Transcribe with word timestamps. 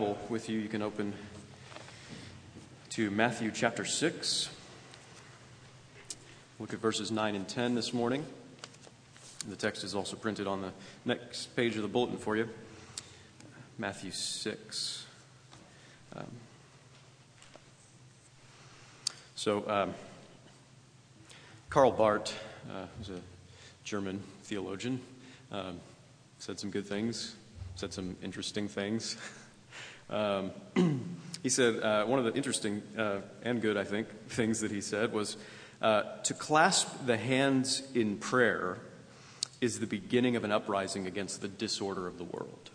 Bible 0.00 0.18
with 0.30 0.48
you, 0.48 0.58
you 0.58 0.68
can 0.68 0.80
open 0.80 1.12
to 2.88 3.10
Matthew 3.10 3.50
chapter 3.50 3.84
6. 3.84 4.48
Look 6.58 6.72
at 6.72 6.78
verses 6.78 7.10
9 7.10 7.34
and 7.34 7.46
10 7.46 7.74
this 7.74 7.92
morning. 7.92 8.24
The 9.46 9.56
text 9.56 9.84
is 9.84 9.94
also 9.94 10.16
printed 10.16 10.46
on 10.46 10.62
the 10.62 10.72
next 11.04 11.54
page 11.54 11.76
of 11.76 11.82
the 11.82 11.88
bulletin 11.88 12.16
for 12.16 12.34
you. 12.34 12.48
Matthew 13.76 14.10
6. 14.10 15.04
Um, 16.16 16.24
so, 19.34 19.68
um, 19.68 19.94
Karl 21.68 21.90
Barth 21.90 22.42
uh, 22.70 22.86
a 23.10 23.20
German 23.84 24.22
theologian, 24.44 24.98
um, 25.52 25.78
said 26.38 26.58
some 26.58 26.70
good 26.70 26.86
things, 26.86 27.36
said 27.74 27.92
some 27.92 28.16
interesting 28.22 28.66
things. 28.66 29.18
Um, 30.10 30.50
he 31.42 31.48
said 31.48 31.82
uh, 31.82 32.04
one 32.04 32.18
of 32.18 32.24
the 32.24 32.34
interesting 32.34 32.82
uh, 32.98 33.18
and 33.42 33.62
good, 33.62 33.76
I 33.76 33.84
think, 33.84 34.08
things 34.28 34.60
that 34.60 34.70
he 34.70 34.80
said 34.80 35.12
was 35.12 35.36
uh, 35.80 36.02
to 36.24 36.34
clasp 36.34 36.88
the 37.06 37.16
hands 37.16 37.82
in 37.94 38.18
prayer 38.18 38.78
is 39.60 39.78
the 39.78 39.86
beginning 39.86 40.36
of 40.36 40.44
an 40.44 40.52
uprising 40.52 41.06
against 41.06 41.40
the 41.40 41.48
disorder 41.48 42.06
of 42.06 42.18
the 42.18 42.24
world. 42.24 42.70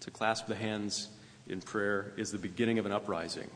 To 0.00 0.10
clasp 0.10 0.46
the 0.46 0.54
hands 0.54 1.08
in 1.48 1.60
prayer 1.60 2.12
is 2.16 2.30
the 2.30 2.38
beginning 2.38 2.78
of 2.78 2.86
an 2.86 2.92
uprising 2.92 3.50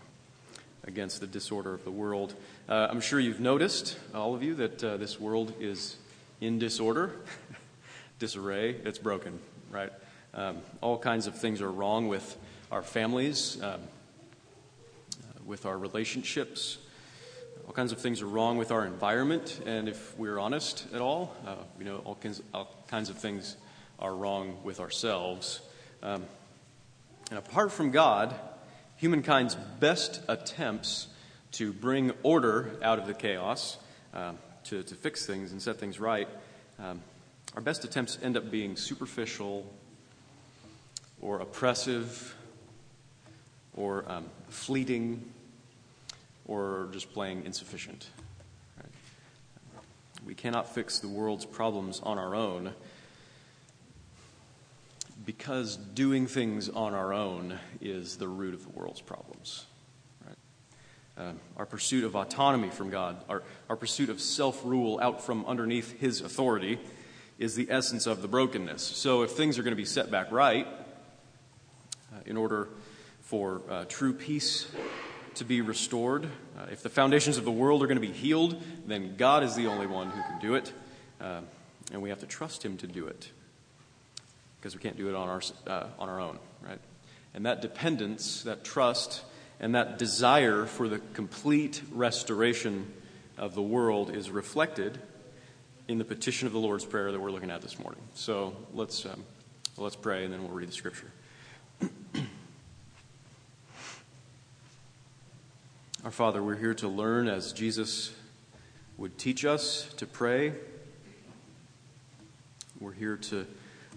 against 0.87 1.21
the 1.21 1.27
disorder 1.27 1.75
of 1.75 1.85
the 1.85 1.91
world. 1.91 2.35
Uh, 2.69 2.89
I'm 2.91 3.01
sure 3.01 3.21
you've 3.21 3.41
noticed, 3.41 3.99
all 4.15 4.35
of 4.35 4.43
you, 4.43 4.55
that 4.55 4.83
uh, 4.83 4.97
this 4.97 5.21
world 5.21 5.53
is 5.61 5.97
in 6.41 6.59
disorder, 6.59 7.13
disarray, 8.19 8.77
it's 8.85 8.99
broken, 8.99 9.39
right? 9.71 9.93
Um, 10.33 10.59
all 10.81 10.99
kinds 10.99 11.27
of 11.27 11.37
things 11.37 11.61
are 11.61 11.71
wrong 11.71 12.09
with 12.09 12.37
our 12.71 12.83
families, 12.83 13.63
um, 13.63 13.69
uh, 13.71 13.77
with 15.45 15.65
our 15.67 15.79
relationships. 15.79 16.79
All 17.67 17.73
kinds 17.73 17.93
of 17.93 18.01
things 18.01 18.23
are 18.23 18.27
wrong 18.27 18.59
with 18.59 18.71
our 18.71 18.87
environment, 18.87 19.61
and 19.67 19.89
if 19.89 20.19
we're 20.19 20.39
honest 20.39 20.87
at 20.93 21.01
all, 21.01 21.35
uh, 21.47 21.55
you 21.79 21.85
know, 21.85 21.99
all 22.05 22.15
kinds, 22.15 22.43
all 22.53 22.75
kinds 22.89 23.11
of 23.11 23.19
things 23.19 23.57
are 23.99 24.15
wrong 24.15 24.59
with 24.65 24.81
ourselves. 24.81 25.61
Um, 26.03 26.25
and 27.31 27.39
apart 27.39 27.73
from 27.73 27.91
God, 27.91 28.35
humankind's 28.97 29.55
best 29.81 30.23
attempts 30.29 31.09
to 31.53 31.73
bring 31.73 32.13
order 32.23 32.71
out 32.83 32.99
of 32.99 33.07
the 33.07 33.15
chaos, 33.15 33.79
uh, 34.15 34.33
to, 34.65 34.83
to 34.83 34.95
fix 34.95 35.27
things 35.27 35.53
and 35.53 35.61
set 35.61 35.77
things 35.77 35.99
right, 35.99 36.29
um, 36.79 37.01
our 37.55 37.63
best 37.63 37.85
attempts 37.85 38.19
end 38.23 38.37
up 38.37 38.51
being 38.51 38.77
superficial 38.77 39.67
or 41.21 41.41
oppressive 41.41 42.35
or 43.79 44.05
um, 44.11 44.25
fleeting 44.49 45.25
or 46.47 46.89
just 46.93 47.13
plain 47.13 47.43
insufficient. 47.47 48.09
Right? 48.77 48.91
We 50.27 50.35
cannot 50.35 50.75
fix 50.75 50.99
the 50.99 51.09
world's 51.09 51.45
problems 51.47 52.01
on 52.03 52.19
our 52.19 52.35
own 52.35 52.75
because 55.25 55.77
doing 55.77 56.27
things 56.27 56.69
on 56.69 56.95
our 56.95 57.13
own 57.13 57.59
is 57.81 58.17
the 58.17 58.29
root 58.29 58.55
of 58.55 58.63
the 58.63 58.71
world's 58.71 59.01
problems. 59.01 59.67
Uh, 61.17 61.33
our 61.57 61.67
pursuit 61.67 62.05
of 62.05 62.15
autonomy 62.15 62.71
from 62.71 62.91
God, 62.91 63.25
our, 63.29 63.43
our 63.69 63.75
pursuit 63.75 64.09
of 64.09 64.21
self 64.21 64.65
rule 64.65 65.01
out 65.03 65.25
from 65.25 65.45
underneath 65.47 65.99
His 65.99 66.21
authority, 66.21 66.79
is 67.41 67.57
the 67.57 67.67
essence 67.71 68.07
of 68.07 68.23
the 68.23 68.29
brokenness. 68.29 68.83
So 68.83 69.23
if 69.23 69.33
things 69.33 69.59
are 69.59 69.65
going 69.65 69.73
to 69.73 69.77
be 69.77 69.85
set 69.85 70.13
back 70.13 70.31
right, 70.31 70.69
uh, 72.15 72.21
in 72.25 72.37
order 72.37 72.69
for 73.29 73.61
uh, 73.69 73.85
true 73.91 74.15
peace 74.15 74.67
to 75.35 75.45
be 75.45 75.61
restored, 75.61 76.25
uh, 76.25 76.65
if 76.73 76.83
the 76.83 76.89
foundations 76.89 77.37
of 77.37 77.45
the 77.45 77.51
world 77.51 77.83
are 77.83 77.87
going 77.87 78.01
to 78.01 78.07
be 78.07 78.11
healed, 78.11 78.61
then 78.87 79.17
God 79.19 79.45
is 79.45 79.55
the 79.55 79.67
only 79.67 79.87
one 79.87 80.09
who 80.09 80.23
can 80.23 80.39
do 80.41 80.55
it, 80.55 80.73
uh, 81.21 81.43
and 81.93 82.01
we 82.01 82.09
have 82.09 82.21
to 82.21 82.27
trust 82.27 82.65
Him 82.65 82.79
to 82.79 82.87
do 82.87 83.07
it 83.07 83.31
because 84.59 84.75
we 84.75 84.81
can't 84.81 84.97
do 84.97 85.11
it 85.11 85.15
on 85.15 85.29
our, 85.29 85.43
uh, 85.67 85.89
on 85.99 86.09
our 86.09 86.19
own, 86.19 86.39
right? 86.63 86.79
And 87.35 87.45
that 87.45 87.61
dependence, 87.61 88.45
that 88.45 88.65
trust, 88.65 89.21
and 89.61 89.75
that 89.75 89.99
desire 89.99 90.65
for 90.65 90.89
the 90.89 90.99
complete 91.13 91.83
restoration 91.93 92.91
of 93.37 93.55
the 93.55 93.61
world 93.61 94.09
is 94.09 94.31
reflected 94.31 94.99
in 95.87 95.99
the 95.99 96.05
petition 96.05 96.47
of 96.47 96.55
the 96.55 96.59
Lord's 96.59 96.87
Prayer 96.87 97.13
that 97.13 97.21
we're 97.21 97.31
looking 97.31 97.51
at 97.51 97.61
this 97.61 97.79
morning. 97.79 98.01
So 98.15 98.57
let's, 98.73 99.05
um, 99.05 99.23
let's 99.77 99.97
pray 99.97 100.25
and 100.25 100.33
then 100.33 100.43
we'll 100.43 100.57
read 100.57 100.69
the 100.69 100.73
scripture. 100.73 101.13
Our 106.05 106.13
Father, 106.13 106.41
we're 106.41 106.55
here 106.55 106.75
to 106.75 106.87
learn 106.87 107.27
as 107.27 107.53
Jesus 107.53 108.13
would 108.99 109.19
teach 109.19 109.45
us 109.45 109.93
to 109.97 110.07
pray. 110.07 110.53
We're 112.79 112.93
here 112.93 113.17
to 113.17 113.45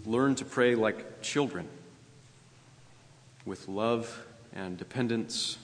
learn 0.04 0.34
to 0.36 0.46
pray 0.46 0.74
like 0.74 1.22
children 1.22 1.68
with 3.46 3.68
love 3.68 4.26
and 4.52 4.80
dependence 4.80 5.60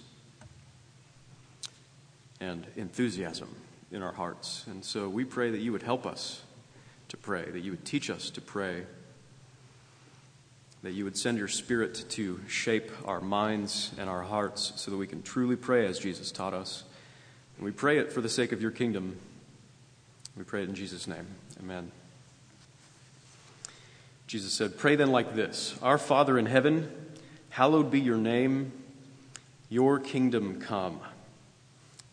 and 2.40 2.68
enthusiasm 2.75 3.50
in 3.92 4.04
our 4.04 4.14
hearts. 4.14 4.64
And 4.68 4.86
so 4.86 5.09
we 5.09 5.25
pray 5.25 5.50
that 5.50 5.59
you 5.59 5.72
would 5.72 5.84
help 5.84 6.06
us 6.06 6.44
to 7.09 7.18
pray, 7.18 7.50
that 7.50 7.62
you 7.62 7.72
would 7.72 7.84
teach 7.84 8.12
us 8.12 8.30
to 8.30 8.42
pray, 8.42 8.84
that 10.88 10.94
you 10.94 11.03
would 11.03 11.18
send 11.18 11.38
your 11.38 11.50
Spirit 11.50 12.06
to 12.08 12.40
shape 12.48 12.90
our 13.03 13.20
minds 13.20 13.92
and 13.98 14.09
our 14.09 14.24
hearts 14.24 14.72
so 14.78 14.90
that 14.90 14.96
we 14.96 15.06
can 15.06 15.22
truly 15.22 15.58
pray 15.58 15.86
as 15.86 16.00
Jesus 16.00 16.31
taught 16.31 16.53
us. 16.53 16.86
And 17.58 17.66
we 17.66 17.72
pray 17.72 17.98
it 17.98 18.14
for 18.14 18.22
the 18.22 18.30
sake 18.30 18.53
of 18.53 18.62
your 18.62 18.72
kingdom. 18.72 19.18
We 20.38 20.46
pray 20.46 20.64
it 20.64 20.70
in 20.70 20.75
Jesus' 20.75 21.06
name. 21.06 21.28
Amen. 21.59 21.92
Jesus 24.28 24.53
said, 24.53 24.78
Pray 24.78 24.96
then 24.96 25.12
like 25.12 25.36
this 25.36 25.78
Our 25.81 25.98
Father 25.98 26.40
in 26.40 26.46
heaven, 26.46 26.90
hallowed 27.50 27.92
be 27.92 28.00
your 28.00 28.16
name, 28.16 28.72
your 29.68 30.00
kingdom 30.00 30.62
come. 30.62 31.02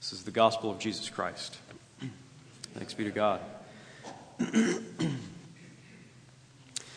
This 0.01 0.13
is 0.13 0.25
the 0.25 0.33
gospel 0.33 0.73
of 0.73 0.81
Jesus 0.81 1.09
Christ. 1.09 1.59
Thanks 2.75 2.93
be 2.93 3.05
to 3.05 3.13
God. 3.13 3.41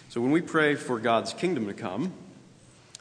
so, 0.09 0.21
when 0.21 0.31
we 0.31 0.41
pray 0.41 0.75
for 0.75 0.99
God's 0.99 1.33
kingdom 1.33 1.67
to 1.67 1.73
come, 1.73 2.13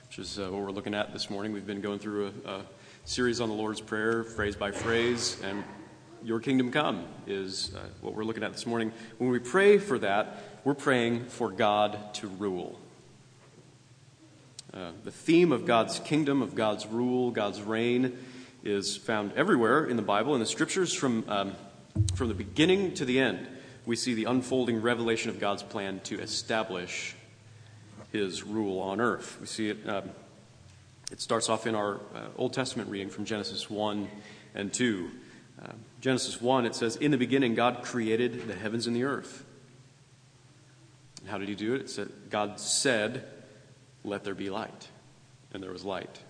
which 0.09 0.19
is 0.19 0.41
uh, 0.41 0.49
what 0.50 0.61
we're 0.61 0.72
looking 0.72 0.93
at 0.93 1.12
this 1.12 1.31
morning, 1.31 1.53
we've 1.53 1.67
been 1.67 1.81
going 1.81 2.00
through 2.00 2.33
a, 2.44 2.50
a 2.50 2.62
series 3.05 3.41
on 3.41 3.49
the 3.49 3.55
Lord's 3.55 3.81
Prayer, 3.81 4.25
phrase 4.25 4.56
by 4.56 4.72
phrase, 4.72 5.41
and 5.45 5.62
your 6.25 6.41
kingdom 6.41 6.72
come 6.72 7.06
is 7.28 7.72
uh, 7.77 7.81
what 8.00 8.16
we're 8.16 8.25
looking 8.25 8.43
at 8.43 8.53
this 8.53 8.66
morning. 8.66 8.93
When 9.19 9.31
we 9.31 9.39
pray 9.39 9.78
for 9.78 10.00
that, 10.00 10.43
we're 10.65 10.75
praying 10.75 11.27
for 11.27 11.49
God 11.49 12.12
to 12.15 12.27
rule. 12.27 12.77
Uh, 14.75 14.91
the 15.05 15.12
theme 15.12 15.53
of 15.53 15.65
God's 15.65 16.00
kingdom, 16.00 16.43
of 16.43 16.56
God's 16.56 16.87
rule, 16.89 17.31
God's 17.31 17.62
reign, 17.62 18.19
is 18.65 18.97
found 18.97 19.33
everywhere 19.37 19.87
in 19.87 19.95
the 19.95 20.03
Bible, 20.03 20.34
in 20.34 20.41
the 20.41 20.47
scriptures, 20.47 20.93
from, 20.93 21.25
um, 21.28 21.53
from 22.16 22.27
the 22.27 22.34
beginning 22.34 22.95
to 22.95 23.05
the 23.05 23.21
end. 23.21 23.47
We 23.87 23.95
see 23.95 24.15
the 24.15 24.25
unfolding 24.25 24.83
revelation 24.83 25.31
of 25.31 25.39
God's 25.39 25.63
plan 25.63 26.01
to 26.05 26.21
establish 26.21 27.15
his 28.11 28.43
rule 28.43 28.81
on 28.81 29.01
earth. 29.01 29.39
We 29.41 29.47
see 29.47 29.69
it, 29.69 29.89
um, 29.89 30.11
it 31.13 31.21
starts 31.21 31.49
off 31.49 31.69
in 31.69 31.77
our 31.77 32.01
uh, 32.13 32.27
Old 32.37 32.53
Testament 32.53 32.91
reading 32.91 33.11
from 33.11 33.25
Genesis 33.25 33.71
1 33.71 34.09
and 34.57 34.73
2. 34.73 35.09
Uh, 35.63 35.69
Genesis 36.01 36.41
1, 36.41 36.67
it 36.67 36.75
says, 36.75 36.97
In 36.97 37.13
the 37.13 37.17
beginning, 37.17 37.55
God 37.55 37.83
created 37.85 38.49
the 38.49 38.57
heavens 38.57 38.89
and 38.89 38.97
the 38.97 39.05
earth. 39.05 39.45
And 41.21 41.31
how 41.31 41.39
did 41.39 41.49
he 41.49 41.55
do 41.55 41.75
it? 41.75 41.83
It 41.83 41.91
said, 41.91 42.11
God 42.29 42.59
said, 42.59 43.25
Let 44.03 44.25
there 44.25 44.35
be 44.35 44.51
light. 44.51 44.89
And 45.55 45.63
there 45.63 45.71
was 45.71 45.85
light. 45.85 46.21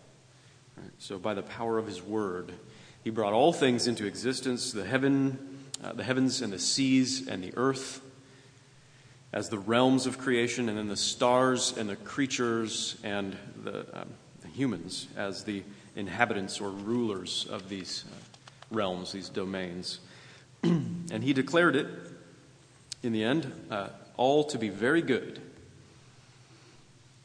Right? 0.77 0.91
So, 0.99 1.19
by 1.19 1.33
the 1.33 1.43
power 1.43 1.79
of 1.79 1.87
his 1.87 2.03
word, 2.03 2.53
he 3.03 3.09
brought 3.09 3.33
all 3.33 3.55
things 3.55 3.87
into 3.87 4.07
existence 4.07 4.73
the, 4.73 4.85
heaven, 4.85 5.66
uh, 5.87 5.93
the 5.93 6.03
heavens 6.03 6.43
and 6.43 6.53
the 6.53 6.59
seas 6.59 7.29
and 7.29 7.45
the 7.45 7.53
earth 7.57 8.01
as 9.33 9.51
the 9.51 9.59
realms 9.59 10.07
of 10.07 10.19
creation, 10.19 10.69
and 10.69 10.79
then 10.79 10.89
the 10.89 10.97
stars 10.97 11.77
and 11.77 11.89
the 11.89 11.97
creatures 11.97 12.97
and 13.05 13.37
the, 13.63 13.81
um, 14.01 14.09
the 14.41 14.49
humans 14.49 15.07
as 15.17 15.45
the 15.45 15.63
inhabitants 15.95 16.61
or 16.61 16.71
rulers 16.71 17.47
of 17.51 17.69
these 17.69 18.05
uh, 18.11 18.75
realms, 18.75 19.13
these 19.13 19.29
domains. 19.29 20.01
and 20.63 21.23
he 21.23 21.33
declared 21.33 21.77
it 21.77 21.87
in 23.03 23.13
the 23.13 23.23
end 23.23 23.53
uh, 23.71 23.89
all 24.17 24.43
to 24.45 24.59
be 24.59 24.71
very 24.71 25.03
good. 25.03 25.41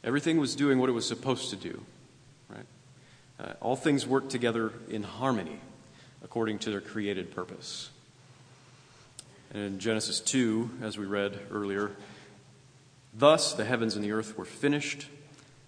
Everything 0.04 0.38
was 0.38 0.54
doing 0.54 0.78
what 0.78 0.88
it 0.88 0.92
was 0.92 1.06
supposed 1.06 1.50
to 1.50 1.56
do, 1.56 1.82
right? 2.48 2.66
Uh, 3.40 3.54
all 3.60 3.76
things 3.76 4.06
worked 4.06 4.30
together 4.30 4.72
in 4.88 5.02
harmony 5.02 5.58
according 6.22 6.60
to 6.60 6.70
their 6.70 6.80
created 6.80 7.34
purpose. 7.34 7.90
And 9.52 9.62
in 9.62 9.78
Genesis 9.78 10.20
2, 10.20 10.78
as 10.82 10.96
we 10.96 11.04
read 11.04 11.38
earlier, 11.50 11.90
thus 13.12 13.52
the 13.52 13.64
heavens 13.64 13.96
and 13.96 14.04
the 14.04 14.12
earth 14.12 14.38
were 14.38 14.46
finished, 14.46 15.06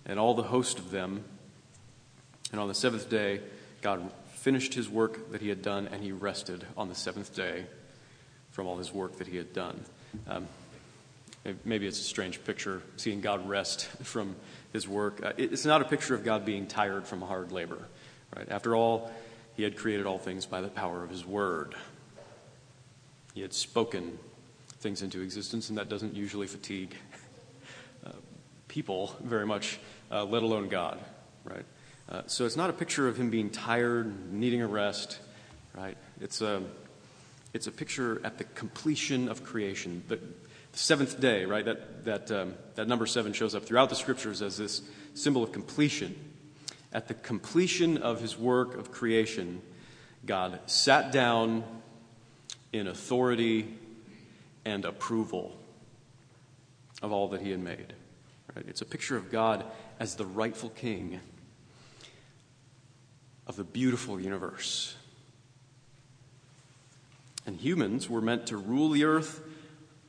and 0.06 0.18
all 0.18 0.34
the 0.34 0.42
host 0.42 0.78
of 0.78 0.90
them. 0.90 1.22
And 2.50 2.60
on 2.60 2.68
the 2.68 2.74
seventh 2.74 3.10
day, 3.10 3.40
God 3.82 4.10
finished 4.36 4.72
his 4.74 4.88
work 4.88 5.32
that 5.32 5.42
he 5.42 5.50
had 5.50 5.60
done, 5.60 5.88
and 5.92 6.02
he 6.02 6.12
rested 6.12 6.66
on 6.76 6.88
the 6.88 6.94
seventh 6.94 7.34
day 7.34 7.66
from 8.52 8.66
all 8.66 8.78
his 8.78 8.92
work 8.92 9.18
that 9.18 9.26
he 9.26 9.36
had 9.36 9.52
done. 9.52 9.84
Um, 10.28 10.46
maybe 11.64 11.86
it's 11.86 12.00
a 12.00 12.04
strange 12.04 12.42
picture, 12.44 12.82
seeing 12.96 13.20
God 13.20 13.46
rest 13.46 13.86
from 14.02 14.34
his 14.72 14.88
work. 14.88 15.22
Uh, 15.22 15.32
it's 15.36 15.66
not 15.66 15.82
a 15.82 15.84
picture 15.84 16.14
of 16.14 16.24
God 16.24 16.46
being 16.46 16.66
tired 16.66 17.06
from 17.06 17.20
hard 17.20 17.52
labor. 17.52 17.78
Right? 18.34 18.48
After 18.50 18.74
all, 18.74 19.12
he 19.56 19.62
had 19.62 19.76
created 19.76 20.06
all 20.06 20.18
things 20.18 20.46
by 20.46 20.62
the 20.62 20.68
power 20.68 21.04
of 21.04 21.10
his 21.10 21.24
word. 21.24 21.74
He 23.34 23.40
had 23.40 23.52
spoken 23.52 24.16
things 24.78 25.02
into 25.02 25.20
existence, 25.20 25.68
and 25.68 25.76
that 25.76 25.88
doesn't 25.88 26.14
usually 26.14 26.46
fatigue 26.46 26.94
uh, 28.06 28.12
people 28.68 29.16
very 29.24 29.44
much, 29.44 29.80
uh, 30.10 30.24
let 30.24 30.44
alone 30.44 30.68
God, 30.68 31.00
right? 31.42 31.64
Uh, 32.08 32.22
so 32.26 32.44
it's 32.44 32.56
not 32.56 32.70
a 32.70 32.72
picture 32.72 33.08
of 33.08 33.16
him 33.16 33.30
being 33.30 33.50
tired, 33.50 34.32
needing 34.32 34.62
a 34.62 34.68
rest, 34.68 35.18
right? 35.76 35.96
It's 36.20 36.42
a, 36.42 36.62
it's 37.52 37.66
a 37.66 37.72
picture 37.72 38.20
at 38.24 38.38
the 38.38 38.44
completion 38.44 39.28
of 39.28 39.42
creation. 39.42 40.04
The, 40.06 40.16
the 40.16 40.78
seventh 40.78 41.18
day, 41.18 41.44
right? 41.44 41.64
That, 41.64 42.04
that, 42.04 42.30
um, 42.30 42.54
that 42.76 42.86
number 42.86 43.06
seven 43.06 43.32
shows 43.32 43.56
up 43.56 43.64
throughout 43.64 43.88
the 43.88 43.96
scriptures 43.96 44.42
as 44.42 44.58
this 44.58 44.82
symbol 45.14 45.42
of 45.42 45.50
completion. 45.50 46.14
At 46.92 47.08
the 47.08 47.14
completion 47.14 47.98
of 47.98 48.20
his 48.20 48.38
work 48.38 48.76
of 48.76 48.92
creation, 48.92 49.60
God 50.24 50.60
sat 50.66 51.10
down 51.10 51.64
in 52.74 52.88
authority 52.88 53.68
and 54.64 54.84
approval 54.84 55.56
of 57.02 57.12
all 57.12 57.28
that 57.28 57.40
he 57.40 57.52
had 57.52 57.60
made. 57.60 57.94
Right? 58.54 58.64
It's 58.66 58.80
a 58.80 58.84
picture 58.84 59.16
of 59.16 59.30
God 59.30 59.64
as 60.00 60.16
the 60.16 60.26
rightful 60.26 60.70
king 60.70 61.20
of 63.46 63.54
the 63.54 63.62
beautiful 63.62 64.20
universe. 64.20 64.96
And 67.46 67.60
humans 67.60 68.10
were 68.10 68.20
meant 68.20 68.48
to 68.48 68.56
rule 68.56 68.88
the 68.88 69.04
earth 69.04 69.40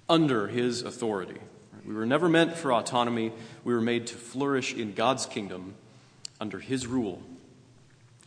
under 0.10 0.48
his 0.48 0.82
authority. 0.82 1.40
We 1.86 1.94
were 1.94 2.08
never 2.08 2.28
meant 2.28 2.58
for 2.58 2.74
autonomy. 2.74 3.32
We 3.64 3.76
were 3.76 3.82
made 3.82 4.08
to 4.08 4.16
flourish 4.16 4.74
in 4.74 4.94
God's 4.94 5.28
kingdom 5.28 5.76
under 6.42 6.58
his 6.58 6.88
rule. 6.88 7.22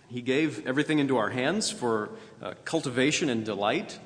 He 0.09 0.23
gave 0.23 0.65
everything 0.65 1.01
into 1.01 1.17
our 1.17 1.31
hands 1.31 1.71
for 1.71 2.11
uh, 2.41 2.55
cultivation 2.65 3.29
and 3.29 3.45
delight, 3.45 3.99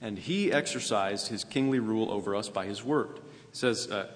and 0.00 0.18
he 0.18 0.52
exercised 0.52 1.28
his 1.28 1.44
kingly 1.44 1.78
rule 1.78 2.10
over 2.10 2.36
us 2.36 2.48
by 2.48 2.66
his 2.66 2.84
word. 2.84 3.18
It 3.48 3.56
says, 3.56 3.90
uh, 3.90 4.08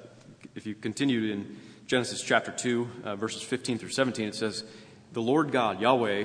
if 0.55 0.67
you 0.67 0.75
continue 0.75 1.33
in 1.33 1.57
Genesis 1.87 2.23
chapter 2.23 2.53
2, 2.53 2.91
uh, 3.05 3.17
verses 3.17 3.43
15 3.43 3.79
through 3.79 3.91
17, 3.91 4.29
it 4.29 4.35
says, 4.35 4.65
The 5.13 5.23
Lord 5.23 5.53
God, 5.53 5.81
Yahweh, 5.81 6.25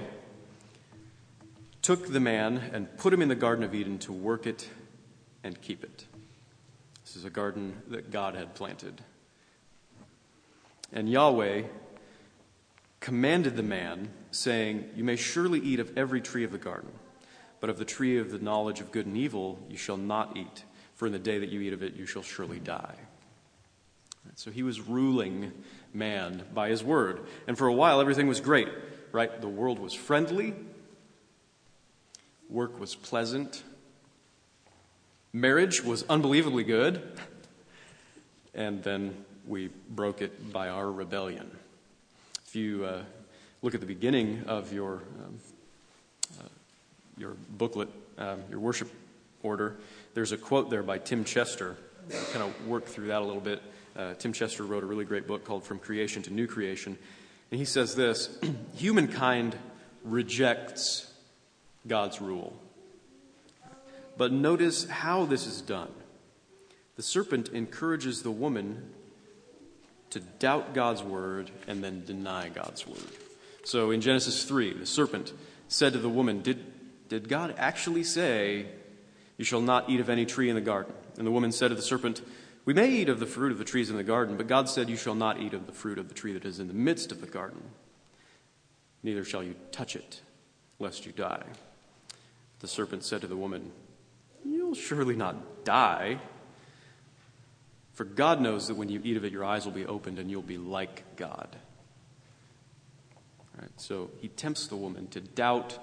took 1.81 2.11
the 2.11 2.19
man 2.19 2.57
and 2.73 2.97
put 2.97 3.13
him 3.13 3.21
in 3.21 3.29
the 3.29 3.35
Garden 3.35 3.63
of 3.63 3.73
Eden 3.73 3.97
to 3.99 4.11
work 4.11 4.45
it 4.45 4.69
and 5.43 5.59
keep 5.61 5.83
it. 5.83 6.05
This 7.03 7.15
is 7.15 7.25
a 7.25 7.29
garden 7.29 7.81
that 7.87 8.11
God 8.11 8.35
had 8.35 8.53
planted. 8.53 9.01
And 10.91 11.09
Yahweh 11.09 11.63
commanded 12.99 13.55
the 13.55 13.63
man, 13.63 14.09
saying, 14.31 14.89
You 14.95 15.03
may 15.03 15.15
surely 15.15 15.59
eat 15.59 15.79
of 15.79 15.97
every 15.97 16.21
tree 16.21 16.43
of 16.43 16.51
the 16.51 16.57
garden, 16.57 16.91
but 17.59 17.69
of 17.69 17.77
the 17.77 17.85
tree 17.85 18.17
of 18.17 18.31
the 18.31 18.39
knowledge 18.39 18.79
of 18.79 18.91
good 18.91 19.05
and 19.05 19.17
evil 19.17 19.59
you 19.69 19.77
shall 19.77 19.97
not 19.97 20.37
eat, 20.37 20.63
for 20.95 21.05
in 21.05 21.11
the 21.11 21.19
day 21.19 21.39
that 21.39 21.49
you 21.49 21.61
eat 21.61 21.73
of 21.73 21.83
it 21.83 21.95
you 21.95 22.05
shall 22.05 22.23
surely 22.23 22.59
die. 22.59 22.95
So 24.35 24.51
he 24.51 24.61
was 24.61 24.79
ruling 24.79 25.51
man 25.93 26.43
by 26.53 26.69
his 26.69 26.83
word. 26.83 27.21
And 27.47 27.57
for 27.57 27.67
a 27.67 27.73
while 27.73 27.99
everything 27.99 28.27
was 28.27 28.39
great, 28.39 28.67
right? 29.11 29.41
The 29.41 29.47
world 29.47 29.79
was 29.79 29.93
friendly, 29.93 30.53
work 32.49 32.79
was 32.79 32.93
pleasant, 32.95 33.63
marriage 35.33 35.83
was 35.83 36.03
unbelievably 36.09 36.65
good, 36.65 37.01
and 38.53 38.83
then 38.83 39.25
we 39.47 39.69
broke 39.89 40.21
it 40.21 40.51
by 40.51 40.69
our 40.69 40.91
rebellion. 40.91 41.49
If 42.45 42.55
you 42.55 42.85
uh, 42.85 43.01
look 43.61 43.73
at 43.73 43.81
the 43.81 43.87
beginning 43.87 44.43
of 44.47 44.71
your, 44.73 45.03
um, 45.23 45.39
your 47.17 47.35
booklet, 47.49 47.89
um, 48.17 48.41
your 48.49 48.59
worship 48.59 48.89
order, 49.43 49.77
there's 50.13 50.31
a 50.31 50.37
quote 50.37 50.69
there 50.69 50.83
by 50.83 50.97
Tim 50.97 51.23
Chester. 51.23 51.77
I'll 52.13 52.25
kind 52.33 52.43
of 52.43 52.67
work 52.67 52.85
through 52.85 53.07
that 53.07 53.21
a 53.21 53.25
little 53.25 53.41
bit. 53.41 53.61
Uh, 53.95 54.13
Tim 54.15 54.33
Chester 54.33 54.63
wrote 54.63 54.83
a 54.83 54.85
really 54.85 55.05
great 55.05 55.27
book 55.27 55.43
called 55.43 55.63
From 55.63 55.79
Creation 55.79 56.21
to 56.23 56.33
New 56.33 56.47
Creation. 56.47 56.97
And 57.51 57.59
he 57.59 57.65
says 57.65 57.95
this 57.95 58.37
Humankind 58.75 59.55
rejects 60.03 61.11
God's 61.87 62.21
rule. 62.21 62.53
But 64.17 64.31
notice 64.31 64.85
how 64.85 65.25
this 65.25 65.45
is 65.45 65.61
done. 65.61 65.91
The 66.95 67.03
serpent 67.03 67.49
encourages 67.49 68.23
the 68.23 68.31
woman 68.31 68.91
to 70.09 70.19
doubt 70.19 70.73
God's 70.73 71.03
word 71.03 71.51
and 71.67 71.83
then 71.83 72.03
deny 72.05 72.49
God's 72.49 72.87
word. 72.87 73.05
So 73.63 73.91
in 73.91 74.01
Genesis 74.01 74.45
3, 74.45 74.73
the 74.73 74.85
serpent 74.85 75.33
said 75.67 75.93
to 75.93 75.99
the 75.99 76.09
woman, 76.09 76.41
Did, 76.41 76.65
did 77.09 77.29
God 77.29 77.55
actually 77.57 78.03
say, 78.03 78.67
You 79.37 79.45
shall 79.45 79.61
not 79.61 79.89
eat 79.89 79.99
of 79.99 80.09
any 80.09 80.25
tree 80.25 80.49
in 80.49 80.55
the 80.55 80.61
garden? 80.61 80.93
And 81.17 81.25
the 81.25 81.31
woman 81.31 81.51
said 81.51 81.69
to 81.69 81.75
the 81.75 81.81
serpent, 81.81 82.21
We 82.65 82.73
may 82.73 82.89
eat 82.89 83.09
of 83.09 83.19
the 83.19 83.25
fruit 83.25 83.51
of 83.51 83.57
the 83.57 83.63
trees 83.63 83.89
in 83.89 83.97
the 83.97 84.03
garden, 84.03 84.37
but 84.37 84.47
God 84.47 84.69
said, 84.69 84.89
You 84.89 84.97
shall 84.97 85.15
not 85.15 85.39
eat 85.39 85.53
of 85.53 85.65
the 85.65 85.71
fruit 85.71 85.97
of 85.97 86.07
the 86.07 86.13
tree 86.13 86.33
that 86.33 86.45
is 86.45 86.59
in 86.59 86.67
the 86.67 86.73
midst 86.73 87.11
of 87.11 87.21
the 87.21 87.27
garden. 87.27 87.61
Neither 89.03 89.23
shall 89.23 89.43
you 89.43 89.55
touch 89.71 89.95
it, 89.95 90.21
lest 90.79 91.05
you 91.05 91.11
die. 91.11 91.43
The 92.59 92.67
serpent 92.67 93.03
said 93.03 93.21
to 93.21 93.27
the 93.27 93.37
woman, 93.37 93.71
You'll 94.45 94.75
surely 94.75 95.15
not 95.15 95.65
die. 95.65 96.19
For 97.93 98.03
God 98.03 98.41
knows 98.41 98.67
that 98.67 98.75
when 98.75 98.89
you 98.89 99.01
eat 99.03 99.17
of 99.17 99.25
it, 99.25 99.31
your 99.31 99.43
eyes 99.43 99.65
will 99.65 99.71
be 99.71 99.85
opened 99.85 100.19
and 100.19 100.29
you'll 100.29 100.41
be 100.41 100.57
like 100.57 101.03
God. 101.15 101.55
So 103.77 104.09
he 104.21 104.27
tempts 104.27 104.67
the 104.67 104.75
woman 104.75 105.07
to 105.09 105.21
doubt 105.21 105.79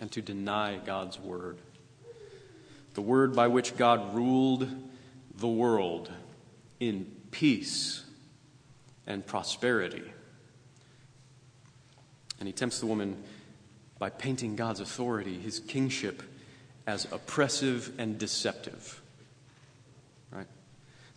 and 0.00 0.10
to 0.12 0.22
deny 0.22 0.78
God's 0.84 1.18
word. 1.18 1.58
The 2.94 3.02
word 3.02 3.36
by 3.36 3.48
which 3.48 3.76
God 3.76 4.14
ruled 4.14 4.68
the 5.36 5.48
world 5.48 6.10
in 6.80 7.06
peace 7.30 8.02
and 9.06 9.24
prosperity. 9.24 10.02
And 12.38 12.46
he 12.46 12.52
tempts 12.52 12.80
the 12.80 12.86
woman 12.86 13.22
by 13.98 14.08
painting 14.10 14.56
God's 14.56 14.80
authority, 14.80 15.38
his 15.38 15.60
kingship, 15.60 16.22
as 16.86 17.06
oppressive 17.12 17.92
and 17.98 18.18
deceptive. 18.18 19.00
Right? 20.32 20.46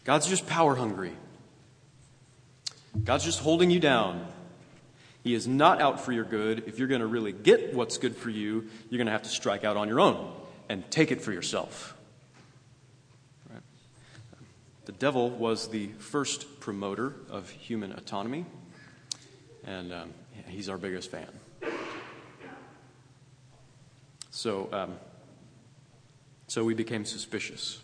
God's 0.04 0.28
just 0.28 0.46
power 0.46 0.76
hungry. 0.76 1.14
God's 3.04 3.24
just 3.24 3.40
holding 3.40 3.72
you 3.72 3.80
down. 3.80 4.28
He 5.24 5.34
is 5.34 5.48
not 5.48 5.82
out 5.82 6.02
for 6.02 6.12
your 6.12 6.26
good. 6.26 6.64
If 6.68 6.80
you're 6.80 6.90
going 6.90 7.02
to 7.02 7.08
really 7.08 7.32
get 7.32 7.74
what's 7.74 7.98
good 7.98 8.16
for 8.16 8.30
you, 8.30 8.68
you're 8.90 8.98
going 8.98 9.08
to 9.08 9.14
have 9.14 9.24
to 9.24 9.30
strike 9.30 9.64
out 9.64 9.78
on 9.78 9.88
your 9.88 10.02
own 10.02 10.34
and 10.68 10.90
take 10.92 11.12
it 11.12 11.22
for 11.22 11.32
yourself. 11.32 11.96
Right? 13.50 13.62
The 14.84 14.92
devil 14.92 15.30
was 15.30 15.70
the 15.70 15.88
first 16.00 16.60
promoter 16.60 17.14
of 17.30 17.50
human 17.50 17.94
autonomy, 17.94 18.46
and 19.66 19.94
um, 19.94 20.14
he's 20.48 20.68
our 20.68 20.78
biggest 20.78 21.10
fan. 21.10 21.30
So, 24.32 24.68
um, 24.74 24.96
so 26.48 26.66
we 26.66 26.74
became 26.74 27.06
suspicious 27.06 27.80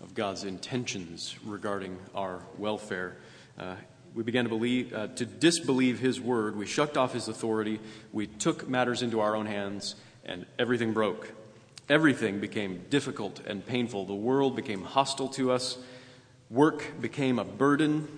of 0.00 0.14
God's 0.14 0.44
intentions 0.44 1.34
regarding 1.44 1.98
our 2.14 2.42
welfare. 2.58 3.16
Uh, 3.58 3.74
we 4.14 4.22
began 4.22 4.44
to 4.44 4.48
believe, 4.48 4.92
uh, 4.92 5.08
to 5.08 5.24
disbelieve 5.24 5.98
His 5.98 6.20
word. 6.20 6.56
We 6.56 6.66
shucked 6.66 6.96
off 6.96 7.12
His 7.12 7.28
authority. 7.28 7.80
We 8.12 8.26
took 8.26 8.68
matters 8.68 9.02
into 9.02 9.20
our 9.20 9.36
own 9.36 9.46
hands, 9.46 9.94
and 10.24 10.46
everything 10.58 10.92
broke. 10.92 11.32
Everything 11.88 12.40
became 12.40 12.84
difficult 12.90 13.40
and 13.46 13.64
painful. 13.64 14.04
The 14.04 14.14
world 14.14 14.56
became 14.56 14.82
hostile 14.82 15.28
to 15.30 15.50
us. 15.52 15.78
Work 16.50 17.00
became 17.00 17.38
a 17.38 17.44
burden. 17.44 18.08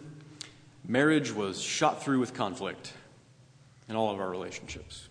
Marriage 0.87 1.33
was 1.33 1.61
shot 1.61 2.03
through 2.03 2.21
with 2.21 2.35
conflict 2.35 2.93
in 3.89 3.97
all 3.97 4.13
of 4.13 4.21
our 4.21 4.31
relationships. 4.31 5.09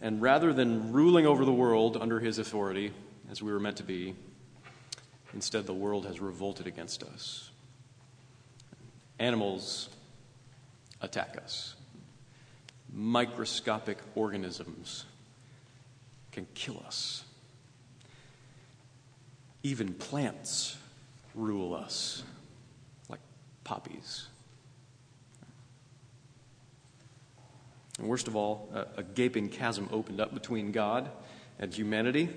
And 0.00 0.20
rather 0.20 0.52
than 0.52 0.92
ruling 0.92 1.26
over 1.26 1.44
the 1.44 1.52
world 1.52 1.96
under 1.96 2.20
His 2.20 2.38
authority, 2.38 2.92
as 3.30 3.42
we 3.42 3.52
were 3.52 3.60
meant 3.60 3.78
to 3.78 3.84
be, 3.84 4.14
Instead, 5.34 5.66
the 5.66 5.74
world 5.74 6.06
has 6.06 6.20
revolted 6.20 6.66
against 6.66 7.02
us. 7.02 7.50
Animals 9.18 9.88
attack 11.00 11.36
us. 11.42 11.74
Microscopic 12.92 13.98
organisms 14.14 15.04
can 16.32 16.46
kill 16.54 16.82
us. 16.86 17.24
Even 19.62 19.94
plants 19.94 20.76
rule 21.34 21.74
us, 21.74 22.22
like 23.08 23.20
poppies. 23.64 24.28
And 27.98 28.08
worst 28.08 28.28
of 28.28 28.36
all, 28.36 28.68
a, 28.74 29.00
a 29.00 29.02
gaping 29.02 29.48
chasm 29.48 29.88
opened 29.92 30.20
up 30.20 30.34
between 30.34 30.72
God 30.72 31.08
and 31.58 31.72
humanity. 31.72 32.28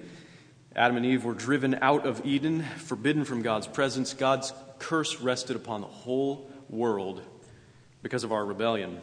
Adam 0.75 0.98
and 0.98 1.05
Eve 1.05 1.25
were 1.25 1.34
driven 1.34 1.75
out 1.81 2.05
of 2.05 2.24
Eden, 2.25 2.63
forbidden 2.77 3.25
from 3.25 3.41
God's 3.41 3.67
presence. 3.67 4.13
God's 4.13 4.53
curse 4.77 5.19
rested 5.19 5.55
upon 5.55 5.81
the 5.81 5.88
whole 5.88 6.51
world 6.69 7.21
because 8.01 8.24
of 8.24 8.31
our 8.31 8.45
rebellion. 8.45 9.01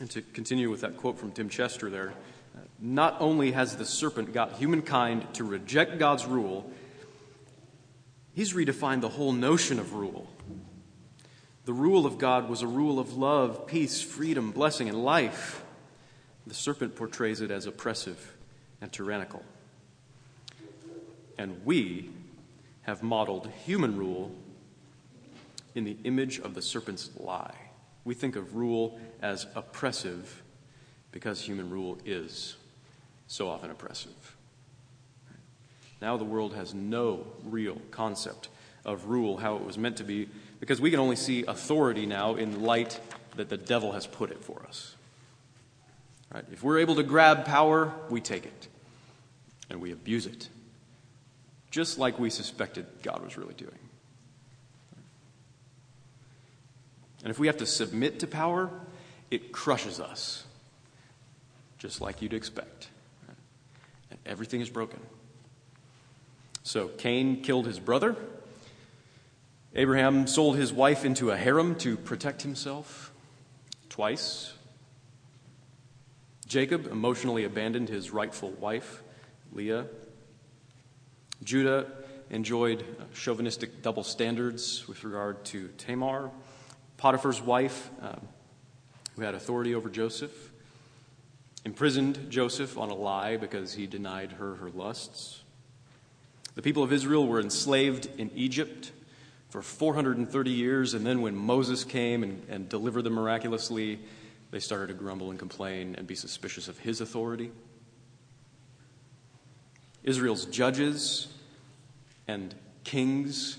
And 0.00 0.10
to 0.10 0.22
continue 0.22 0.70
with 0.70 0.82
that 0.82 0.96
quote 0.96 1.18
from 1.18 1.32
Tim 1.32 1.48
Chester 1.48 1.90
there, 1.90 2.14
not 2.80 3.16
only 3.20 3.52
has 3.52 3.76
the 3.76 3.84
serpent 3.84 4.32
got 4.32 4.54
humankind 4.54 5.34
to 5.34 5.44
reject 5.44 5.98
God's 5.98 6.26
rule, 6.26 6.70
he's 8.34 8.52
redefined 8.52 9.00
the 9.00 9.08
whole 9.08 9.32
notion 9.32 9.78
of 9.78 9.94
rule. 9.94 10.28
The 11.64 11.72
rule 11.72 12.06
of 12.06 12.18
God 12.18 12.48
was 12.48 12.62
a 12.62 12.66
rule 12.66 12.98
of 12.98 13.16
love, 13.16 13.66
peace, 13.66 14.00
freedom, 14.00 14.52
blessing, 14.52 14.88
and 14.88 15.04
life. 15.04 15.62
The 16.46 16.54
serpent 16.54 16.96
portrays 16.96 17.40
it 17.40 17.50
as 17.50 17.66
oppressive 17.66 18.34
and 18.80 18.90
tyrannical. 18.92 19.42
And 21.36 21.64
we 21.64 22.10
have 22.82 23.02
modeled 23.02 23.50
human 23.66 23.96
rule 23.96 24.32
in 25.78 25.84
the 25.84 25.96
image 26.02 26.40
of 26.40 26.54
the 26.54 26.60
serpent's 26.60 27.08
lie. 27.16 27.54
We 28.04 28.12
think 28.14 28.34
of 28.34 28.56
rule 28.56 28.98
as 29.22 29.46
oppressive 29.54 30.42
because 31.12 31.40
human 31.40 31.70
rule 31.70 31.98
is 32.04 32.56
so 33.28 33.48
often 33.48 33.70
oppressive. 33.70 34.36
Now 36.02 36.16
the 36.16 36.24
world 36.24 36.54
has 36.54 36.74
no 36.74 37.26
real 37.44 37.80
concept 37.92 38.48
of 38.84 39.06
rule, 39.06 39.36
how 39.36 39.54
it 39.54 39.64
was 39.64 39.78
meant 39.78 39.98
to 39.98 40.04
be, 40.04 40.28
because 40.58 40.80
we 40.80 40.90
can 40.90 40.98
only 40.98 41.14
see 41.14 41.44
authority 41.46 42.06
now 42.06 42.34
in 42.34 42.62
light 42.62 42.98
that 43.36 43.48
the 43.48 43.56
devil 43.56 43.92
has 43.92 44.04
put 44.04 44.32
it 44.32 44.42
for 44.42 44.64
us. 44.66 44.96
Right? 46.34 46.44
If 46.52 46.64
we're 46.64 46.80
able 46.80 46.96
to 46.96 47.04
grab 47.04 47.44
power, 47.44 47.94
we 48.10 48.20
take 48.20 48.46
it 48.46 48.68
and 49.70 49.80
we 49.80 49.92
abuse 49.92 50.26
it, 50.26 50.48
just 51.70 51.98
like 51.98 52.18
we 52.18 52.30
suspected 52.30 52.86
God 53.04 53.22
was 53.22 53.36
really 53.36 53.54
doing. 53.54 53.78
And 57.22 57.30
if 57.30 57.38
we 57.38 57.46
have 57.48 57.56
to 57.58 57.66
submit 57.66 58.20
to 58.20 58.26
power, 58.26 58.70
it 59.30 59.52
crushes 59.52 60.00
us, 60.00 60.44
just 61.78 62.00
like 62.00 62.22
you'd 62.22 62.32
expect. 62.32 62.88
And 64.10 64.18
everything 64.24 64.60
is 64.60 64.70
broken. 64.70 65.00
So 66.62 66.88
Cain 66.88 67.42
killed 67.42 67.66
his 67.66 67.78
brother. 67.78 68.16
Abraham 69.74 70.26
sold 70.26 70.56
his 70.56 70.72
wife 70.72 71.04
into 71.04 71.30
a 71.30 71.36
harem 71.36 71.74
to 71.76 71.96
protect 71.96 72.42
himself 72.42 73.12
twice. 73.88 74.52
Jacob 76.46 76.86
emotionally 76.86 77.44
abandoned 77.44 77.88
his 77.88 78.10
rightful 78.10 78.50
wife, 78.52 79.02
Leah. 79.52 79.86
Judah 81.44 81.86
enjoyed 82.30 82.82
uh, 82.82 83.04
chauvinistic 83.14 83.82
double 83.82 84.02
standards 84.02 84.86
with 84.88 85.04
regard 85.04 85.44
to 85.46 85.68
Tamar. 85.78 86.30
Potiphar's 86.98 87.40
wife, 87.40 87.90
um, 88.02 88.20
who 89.16 89.22
had 89.22 89.34
authority 89.34 89.74
over 89.74 89.88
Joseph, 89.88 90.50
imprisoned 91.64 92.30
Joseph 92.30 92.76
on 92.76 92.90
a 92.90 92.94
lie 92.94 93.36
because 93.36 93.72
he 93.72 93.86
denied 93.86 94.32
her 94.32 94.56
her 94.56 94.68
lusts. 94.70 95.42
The 96.54 96.62
people 96.62 96.82
of 96.82 96.92
Israel 96.92 97.26
were 97.26 97.40
enslaved 97.40 98.08
in 98.18 98.30
Egypt 98.34 98.90
for 99.48 99.62
430 99.62 100.50
years, 100.50 100.92
and 100.92 101.06
then 101.06 101.22
when 101.22 101.36
Moses 101.36 101.84
came 101.84 102.22
and, 102.22 102.42
and 102.48 102.68
delivered 102.68 103.02
them 103.02 103.14
miraculously, 103.14 104.00
they 104.50 104.58
started 104.58 104.88
to 104.88 104.94
grumble 104.94 105.30
and 105.30 105.38
complain 105.38 105.94
and 105.96 106.06
be 106.06 106.14
suspicious 106.14 106.68
of 106.68 106.78
his 106.78 107.00
authority. 107.00 107.52
Israel's 110.02 110.46
judges 110.46 111.28
and 112.26 112.54
kings 112.82 113.58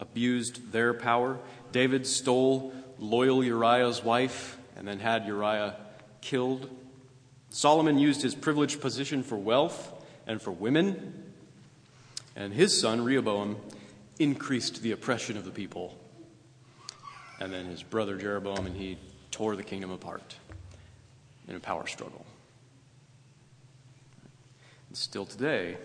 abused 0.00 0.72
their 0.72 0.94
power. 0.94 1.38
David 1.76 2.06
stole 2.06 2.72
loyal 2.98 3.44
Uriah's 3.44 4.02
wife 4.02 4.56
and 4.78 4.88
then 4.88 4.98
had 4.98 5.26
Uriah 5.26 5.76
killed. 6.22 6.70
Solomon 7.50 7.98
used 7.98 8.22
his 8.22 8.34
privileged 8.34 8.80
position 8.80 9.22
for 9.22 9.36
wealth 9.36 9.92
and 10.26 10.40
for 10.40 10.52
women. 10.52 11.34
And 12.34 12.54
his 12.54 12.80
son, 12.80 13.04
Rehoboam, 13.04 13.56
increased 14.18 14.80
the 14.80 14.92
oppression 14.92 15.36
of 15.36 15.44
the 15.44 15.50
people. 15.50 15.94
And 17.40 17.52
then 17.52 17.66
his 17.66 17.82
brother 17.82 18.16
Jeroboam, 18.16 18.64
and 18.64 18.74
he 18.74 18.96
tore 19.30 19.54
the 19.54 19.62
kingdom 19.62 19.90
apart 19.90 20.36
in 21.46 21.56
a 21.56 21.60
power 21.60 21.86
struggle. 21.86 22.24
And 24.88 24.96
still 24.96 25.26
today, 25.26 25.76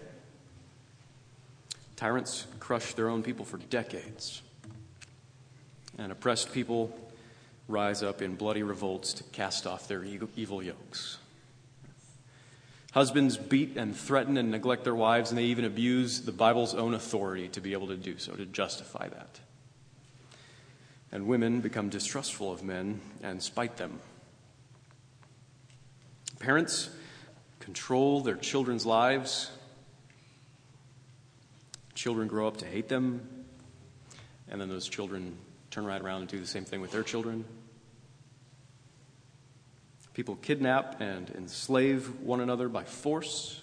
tyrants 1.97 2.47
crush 2.61 2.93
their 2.93 3.09
own 3.09 3.23
people 3.23 3.43
for 3.43 3.57
decades 3.57 4.41
and 5.97 6.11
oppressed 6.11 6.51
people 6.53 6.97
rise 7.67 8.03
up 8.03 8.21
in 8.21 8.35
bloody 8.35 8.63
revolts 8.63 9.13
to 9.13 9.23
cast 9.23 9.65
off 9.65 9.87
their 9.87 10.03
evil 10.03 10.61
yokes. 10.61 11.17
Husbands 12.91 13.37
beat 13.37 13.77
and 13.77 13.95
threaten 13.95 14.35
and 14.35 14.51
neglect 14.51 14.83
their 14.83 14.95
wives, 14.95 15.31
and 15.31 15.37
they 15.37 15.45
even 15.45 15.63
abuse 15.63 16.21
the 16.21 16.33
Bible's 16.33 16.75
own 16.75 16.93
authority 16.93 17.47
to 17.49 17.61
be 17.61 17.71
able 17.71 17.87
to 17.87 17.95
do 17.95 18.17
so, 18.17 18.33
to 18.33 18.45
justify 18.45 19.07
that. 19.07 19.39
And 21.11 21.25
women 21.25 21.61
become 21.61 21.89
distrustful 21.89 22.51
of 22.51 22.63
men 22.63 22.99
and 23.23 23.41
spite 23.41 23.77
them. 23.77 23.99
Parents 26.39 26.89
control 27.59 28.21
their 28.21 28.35
children's 28.35 28.85
lives. 28.85 29.51
Children 31.93 32.27
grow 32.27 32.47
up 32.47 32.57
to 32.57 32.65
hate 32.65 32.89
them, 32.89 33.45
and 34.49 34.59
then 34.59 34.67
those 34.67 34.89
children 34.89 35.37
turn 35.71 35.85
right 35.85 36.01
around 36.01 36.21
and 36.21 36.29
do 36.29 36.39
the 36.39 36.45
same 36.45 36.65
thing 36.65 36.81
with 36.81 36.91
their 36.91 37.03
children. 37.03 37.45
People 40.13 40.35
kidnap 40.35 40.99
and 40.99 41.29
enslave 41.29 42.19
one 42.19 42.41
another 42.41 42.67
by 42.67 42.83
force. 42.83 43.61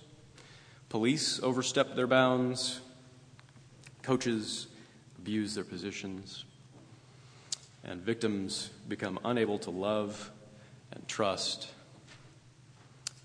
Police 0.89 1.39
overstep 1.43 1.95
their 1.95 2.07
bounds. 2.07 2.81
Coaches 4.03 4.69
abuse 5.19 5.55
their 5.55 5.65
positions. 5.65 6.47
And 7.85 8.01
victims 8.01 8.71
become 8.89 9.19
unable 9.25 9.59
to 9.61 9.71
love 9.71 10.31
and 10.93 11.07
trust 11.07 11.69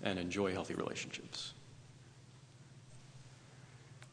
and 0.02 0.18
enjoy 0.18 0.52
healthy 0.52 0.74
relationships. 0.74 1.54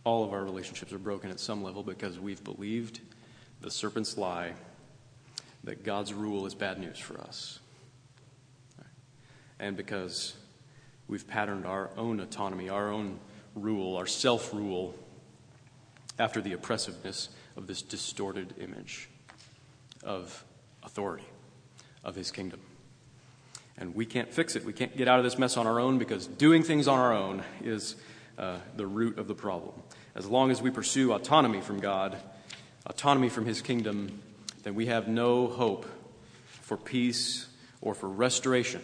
All 0.06 0.24
of 0.24 0.32
our 0.32 0.44
relationships 0.44 0.94
are 0.94 0.98
broken 0.98 1.30
at 1.30 1.40
some 1.42 1.62
level 1.62 1.84
because 1.84 2.18
we've 2.18 2.44
believed 2.44 3.02
the 3.62 3.72
serpent's 3.72 4.18
lie 4.18 4.54
that 5.64 5.84
God's 5.84 6.14
rule 6.14 6.46
is 6.46 6.56
bad 6.56 6.80
news 6.80 6.98
for 6.98 7.20
us. 7.22 7.60
And 9.60 9.78
because 9.78 10.34
we've 11.08 11.28
patterned 11.28 11.66
our 11.66 11.92
own 11.96 12.20
autonomy, 12.20 12.70
our 12.70 12.92
own 12.92 13.20
rule, 13.54 13.96
our 13.96 14.08
self 14.08 14.54
rule 14.54 14.96
after 16.18 16.42
the 16.42 16.54
oppressiveness 16.54 17.30
of 17.56 17.68
this 17.68 17.82
distorted 17.82 18.56
image 18.60 19.10
of 20.04 20.44
authority, 20.84 21.26
of 22.04 22.16
his 22.16 22.32
kingdom. 22.32 22.60
And 23.78 23.96
we 23.96 24.06
can't 24.06 24.34
fix 24.34 24.56
it. 24.56 24.66
We 24.66 24.74
can't 24.74 24.96
get 24.98 25.08
out 25.08 25.20
of 25.20 25.24
this 25.24 25.38
mess 25.38 25.58
on 25.58 25.68
our 25.68 25.80
own 25.80 25.98
because 25.98 26.28
doing 26.28 26.64
things 26.64 26.88
on 26.88 27.00
our 27.00 27.14
own 27.14 27.44
is 27.64 27.96
uh, 28.38 28.58
the 28.76 28.86
root 28.86 29.20
of 29.20 29.28
the 29.28 29.36
problem. 29.36 29.74
As 30.16 30.26
long 30.26 30.52
as 30.52 30.62
we 30.62 30.72
pursue 30.72 31.14
autonomy 31.14 31.62
from 31.62 31.80
God, 31.80 32.18
autonomy 32.86 33.30
from 33.30 33.46
his 33.46 33.62
kingdom, 33.62 34.22
then 34.64 34.76
we 34.76 34.88
have 34.88 35.08
no 35.08 35.48
hope 35.48 35.86
for 36.46 36.78
peace 36.78 37.48
or 37.82 37.94
for 37.94 38.08
restoration. 38.08 38.82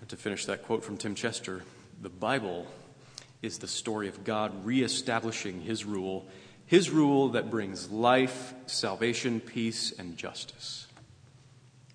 And 0.00 0.08
to 0.08 0.16
finish 0.16 0.46
that 0.46 0.64
quote 0.64 0.84
from 0.84 0.96
Tim 0.96 1.14
Chester, 1.14 1.62
the 2.00 2.08
Bible 2.08 2.66
is 3.42 3.58
the 3.58 3.68
story 3.68 4.08
of 4.08 4.24
God 4.24 4.64
reestablishing 4.64 5.60
his 5.60 5.84
rule, 5.84 6.26
his 6.66 6.90
rule 6.90 7.30
that 7.30 7.50
brings 7.50 7.90
life, 7.90 8.54
salvation, 8.66 9.40
peace, 9.40 9.92
and 9.98 10.16
justice. 10.16 10.86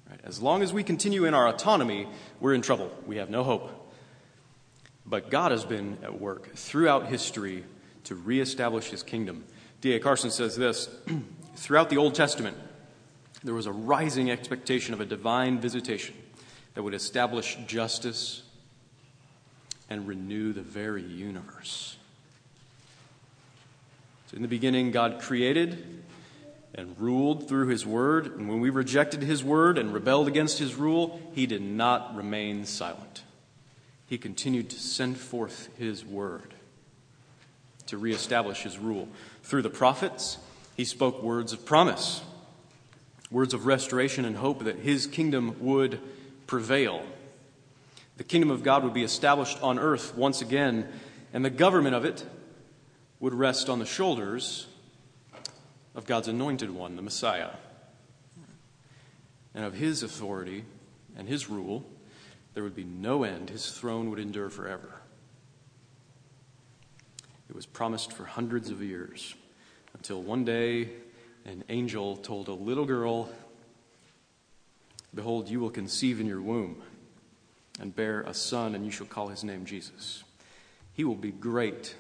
Right? 0.10 0.20
As 0.24 0.42
long 0.42 0.62
as 0.62 0.72
we 0.72 0.84
continue 0.84 1.26
in 1.26 1.34
our 1.34 1.48
autonomy, 1.48 2.08
we're 2.40 2.54
in 2.54 2.62
trouble. 2.62 2.92
We 3.06 3.18
have 3.18 3.30
no 3.30 3.44
hope. 3.44 3.94
But 5.06 5.30
God 5.30 5.52
has 5.52 5.64
been 5.64 5.98
at 6.04 6.20
work 6.20 6.54
throughout 6.56 7.08
history 7.08 7.64
to 8.08 8.16
reestablish 8.16 8.90
his 8.90 9.04
kingdom. 9.04 9.44
D.A. 9.82 10.00
Carson 10.00 10.32
says 10.32 10.56
this 10.56 10.90
Throughout 11.56 11.90
the 11.90 11.98
Old 11.98 12.16
Testament, 12.16 12.58
there 13.44 13.54
was 13.54 13.66
a 13.66 13.72
rising 13.72 14.32
expectation 14.32 14.94
of 14.94 15.02
a 15.02 15.06
divine 15.06 15.60
visitation 15.60 16.16
that 16.74 16.84
would 16.84 16.94
establish 16.94 17.58
justice 17.68 18.44
and 19.90 20.08
renew 20.08 20.54
the 20.54 20.62
very 20.62 21.04
universe. 21.04 21.98
So, 24.28 24.36
in 24.36 24.42
the 24.42 24.48
beginning, 24.48 24.92
God 24.92 25.20
created, 25.22 26.04
and 26.76 26.98
ruled 27.00 27.48
through 27.48 27.68
his 27.68 27.86
word. 27.86 28.28
And 28.28 28.48
when 28.48 28.60
we 28.60 28.70
rejected 28.70 29.22
his 29.22 29.44
word 29.44 29.78
and 29.78 29.94
rebelled 29.94 30.28
against 30.28 30.60
his 30.60 30.76
rule, 30.76 31.20
he 31.34 31.46
did 31.46 31.62
not 31.62 32.16
remain 32.16 32.66
silent. 32.66 33.24
He 34.06 34.18
continued 34.18 34.70
to 34.70 34.80
send 34.80 35.18
forth 35.18 35.70
his 35.78 36.06
word 36.06 36.54
to 37.88 37.98
reestablish 37.98 38.64
his 38.64 38.78
rule. 38.78 39.08
Through 39.44 39.64
the 39.64 39.70
prophets, 39.70 40.38
he 40.76 40.86
spoke 40.86 41.22
words 41.22 41.54
of 41.54 41.66
promise, 41.66 42.22
words 43.32 43.54
of 43.54 43.66
restoration 43.66 44.26
and 44.26 44.38
hope 44.38 44.64
that 44.64 44.78
his 44.78 45.08
kingdom 45.08 45.56
would 45.60 46.00
prevail. 46.46 47.04
The 48.18 48.24
kingdom 48.24 48.52
of 48.52 48.64
God 48.64 48.84
would 48.84 48.94
be 48.94 49.04
established 49.04 49.62
on 49.62 49.78
earth 49.78 50.16
once 50.16 50.42
again, 50.42 50.88
and 51.34 51.44
the 51.44 51.50
government 51.50 51.96
of 51.96 52.06
it 52.06 52.26
would 53.20 53.34
rest 53.34 53.70
on 53.70 53.80
the 53.80 53.86
shoulders 53.86 54.68
of 55.96 56.06
God's 56.06 56.28
anointed 56.28 56.70
one, 56.70 56.96
the 56.96 57.02
Messiah. 57.02 57.52
And 59.54 59.66
of 59.66 59.74
his 59.74 60.04
authority 60.04 60.66
and 61.18 61.28
his 61.28 61.50
rule, 61.50 61.84
there 62.54 62.64
would 62.64 62.76
be 62.76 62.84
no 62.84 63.24
end. 63.24 63.50
His 63.50 63.72
throne 63.72 64.10
would 64.10 64.20
endure 64.20 64.50
forever. 64.50 65.02
It 67.50 67.56
was 67.56 67.66
promised 67.66 68.14
for 68.14 68.26
hundreds 68.26 68.70
of 68.70 68.82
years 68.82 69.36
until 69.94 70.22
one 70.22 70.44
day 70.44 70.90
an 71.46 71.64
angel 71.70 72.18
told 72.18 72.48
a 72.50 72.54
little 72.54 72.86
girl, 72.86 73.30
Behold, 75.16 75.50
you 75.50 75.60
will 75.60 75.70
conceive 75.70 76.20
in 76.20 76.28
your 76.28 76.42
womb 76.42 76.82
and 77.80 77.96
bear 77.96 78.22
a 78.22 78.34
son, 78.34 78.76
and 78.76 78.86
you 78.86 78.92
shall 78.92 79.08
call 79.08 79.30
his 79.30 79.44
name 79.44 79.66
Jesus. 79.66 80.24
He 80.94 81.04
will 81.04 81.16
be 81.16 81.32
great. 81.32 81.96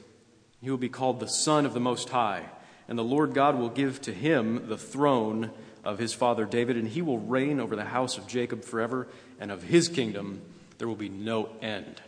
He 0.62 0.70
will 0.70 0.78
be 0.78 0.90
called 0.90 1.20
the 1.20 1.28
Son 1.28 1.66
of 1.66 1.74
the 1.74 1.80
Most 1.80 2.10
High, 2.10 2.44
and 2.88 2.98
the 2.98 3.04
Lord 3.04 3.34
God 3.34 3.58
will 3.58 3.70
give 3.70 4.02
to 4.02 4.14
him 4.14 4.68
the 4.68 4.78
throne 4.78 5.52
of 5.84 6.00
his 6.00 6.14
father 6.14 6.46
David, 6.46 6.78
and 6.78 6.88
he 6.88 7.02
will 7.02 7.20
reign 7.20 7.60
over 7.60 7.76
the 7.76 7.86
house 7.86 8.18
of 8.18 8.28
Jacob 8.28 8.64
forever, 8.64 9.08
and 9.40 9.52
of 9.52 9.64
his 9.64 9.88
kingdom 9.88 10.42
there 10.78 10.88
will 10.88 10.96
be 10.96 11.10
no 11.10 11.50
end. 11.62 12.02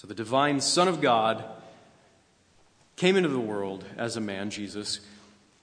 So 0.00 0.06
the 0.06 0.14
divine 0.14 0.62
Son 0.62 0.88
of 0.88 1.02
God 1.02 1.44
came 2.96 3.16
into 3.18 3.28
the 3.28 3.38
world 3.38 3.84
as 3.98 4.16
a 4.16 4.20
man, 4.22 4.48
Jesus, 4.48 5.00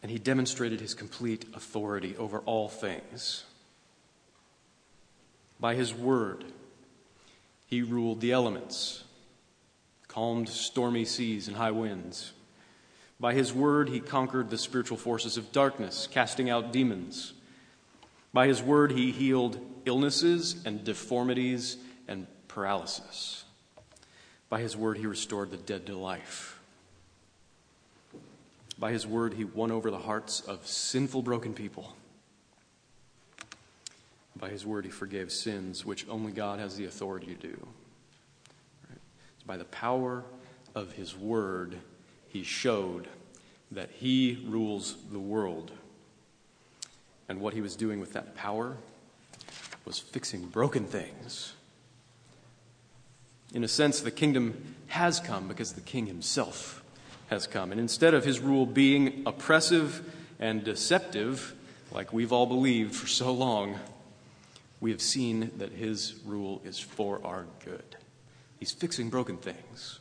and 0.04 0.12
he 0.12 0.20
demonstrated 0.20 0.80
his 0.80 0.94
complete 0.94 1.46
authority 1.56 2.16
over 2.18 2.42
all 2.42 2.70
things. 2.70 3.46
By 5.60 5.74
his 5.74 5.92
word, 5.92 6.46
he 7.66 7.82
ruled 7.82 8.22
the 8.22 8.32
elements, 8.32 9.06
calmed 10.08 10.50
stormy 10.50 11.06
seas 11.06 11.48
and 11.48 11.58
high 11.58 11.72
winds. 11.72 12.34
By 13.20 13.34
his 13.34 13.52
word, 13.52 13.90
he 13.90 14.00
conquered 14.00 14.52
the 14.52 14.60
spiritual 14.60 14.98
forces 14.98 15.38
of 15.38 15.52
darkness, 15.52 16.08
casting 16.12 16.48
out 16.48 16.72
demons. 16.72 17.34
By 18.34 18.46
his 18.46 18.62
word, 18.62 18.92
he 18.92 19.12
healed 19.12 19.60
illnesses 19.86 20.64
and 20.64 20.84
deformities 20.84 21.78
and 22.08 22.28
paralysis. 22.48 23.46
By 24.50 24.62
his 24.62 24.78
word, 24.78 24.98
he 24.98 25.06
restored 25.06 25.52
the 25.52 25.58
dead 25.58 25.86
to 25.88 25.98
life. 25.98 26.60
By 28.80 28.92
his 28.92 29.06
word, 29.06 29.34
he 29.34 29.44
won 29.44 29.72
over 29.72 29.92
the 29.92 29.98
hearts 29.98 30.42
of 30.42 30.66
sinful, 30.66 31.24
broken 31.24 31.54
people. 31.54 31.96
By 34.40 34.50
his 34.50 34.66
word, 34.66 34.86
he 34.86 34.92
forgave 34.92 35.32
sins, 35.32 35.84
which 35.86 36.08
only 36.08 36.32
God 36.32 36.60
has 36.60 36.78
the 36.78 36.86
authority 36.86 37.28
to 37.28 37.48
do. 37.48 37.68
Right? 38.88 39.00
By 39.46 39.58
the 39.58 39.66
power 39.66 40.24
of 40.76 40.94
his 40.94 41.18
word, 41.18 41.78
he 42.30 42.44
showed 42.44 43.08
that 43.72 43.90
he 43.92 44.46
rules 44.48 44.96
the 45.12 45.20
world. 45.20 45.72
And 47.28 47.42
what 47.42 47.54
he 47.54 47.62
was 47.62 47.76
doing 47.76 48.00
with 48.00 48.14
that 48.14 48.36
power 48.36 48.78
was 49.86 49.98
fixing 50.00 50.46
broken 50.46 50.86
things 50.86 51.54
in 53.54 53.64
a 53.64 53.68
sense, 53.68 54.02
the 54.02 54.12
kingdom 54.12 54.76
has 54.88 55.20
come 55.20 55.48
because 55.48 55.74
the 55.74 55.82
king 55.82 56.08
himself 56.08 56.84
has 57.28 57.48
come. 57.48 57.72
And 57.72 57.80
instead 57.80 58.14
of 58.14 58.26
his 58.26 58.40
rule 58.40 58.66
being 58.66 59.24
oppressive 59.26 60.02
and 60.40 60.64
deceptive, 60.64 61.54
like 61.92 62.14
we've 62.14 62.34
all 62.34 62.46
believed 62.46 62.96
for 62.96 63.08
so 63.08 63.32
long, 63.32 63.80
we 64.80 64.92
have 64.92 65.02
seen 65.02 65.52
that 65.58 65.72
his 65.72 66.16
rule 66.26 66.62
is 66.64 66.80
for 66.80 67.20
our 67.26 67.46
good. 67.66 67.96
He's 68.60 68.72
fixing 68.72 69.10
broken 69.10 69.38
things. 69.38 70.00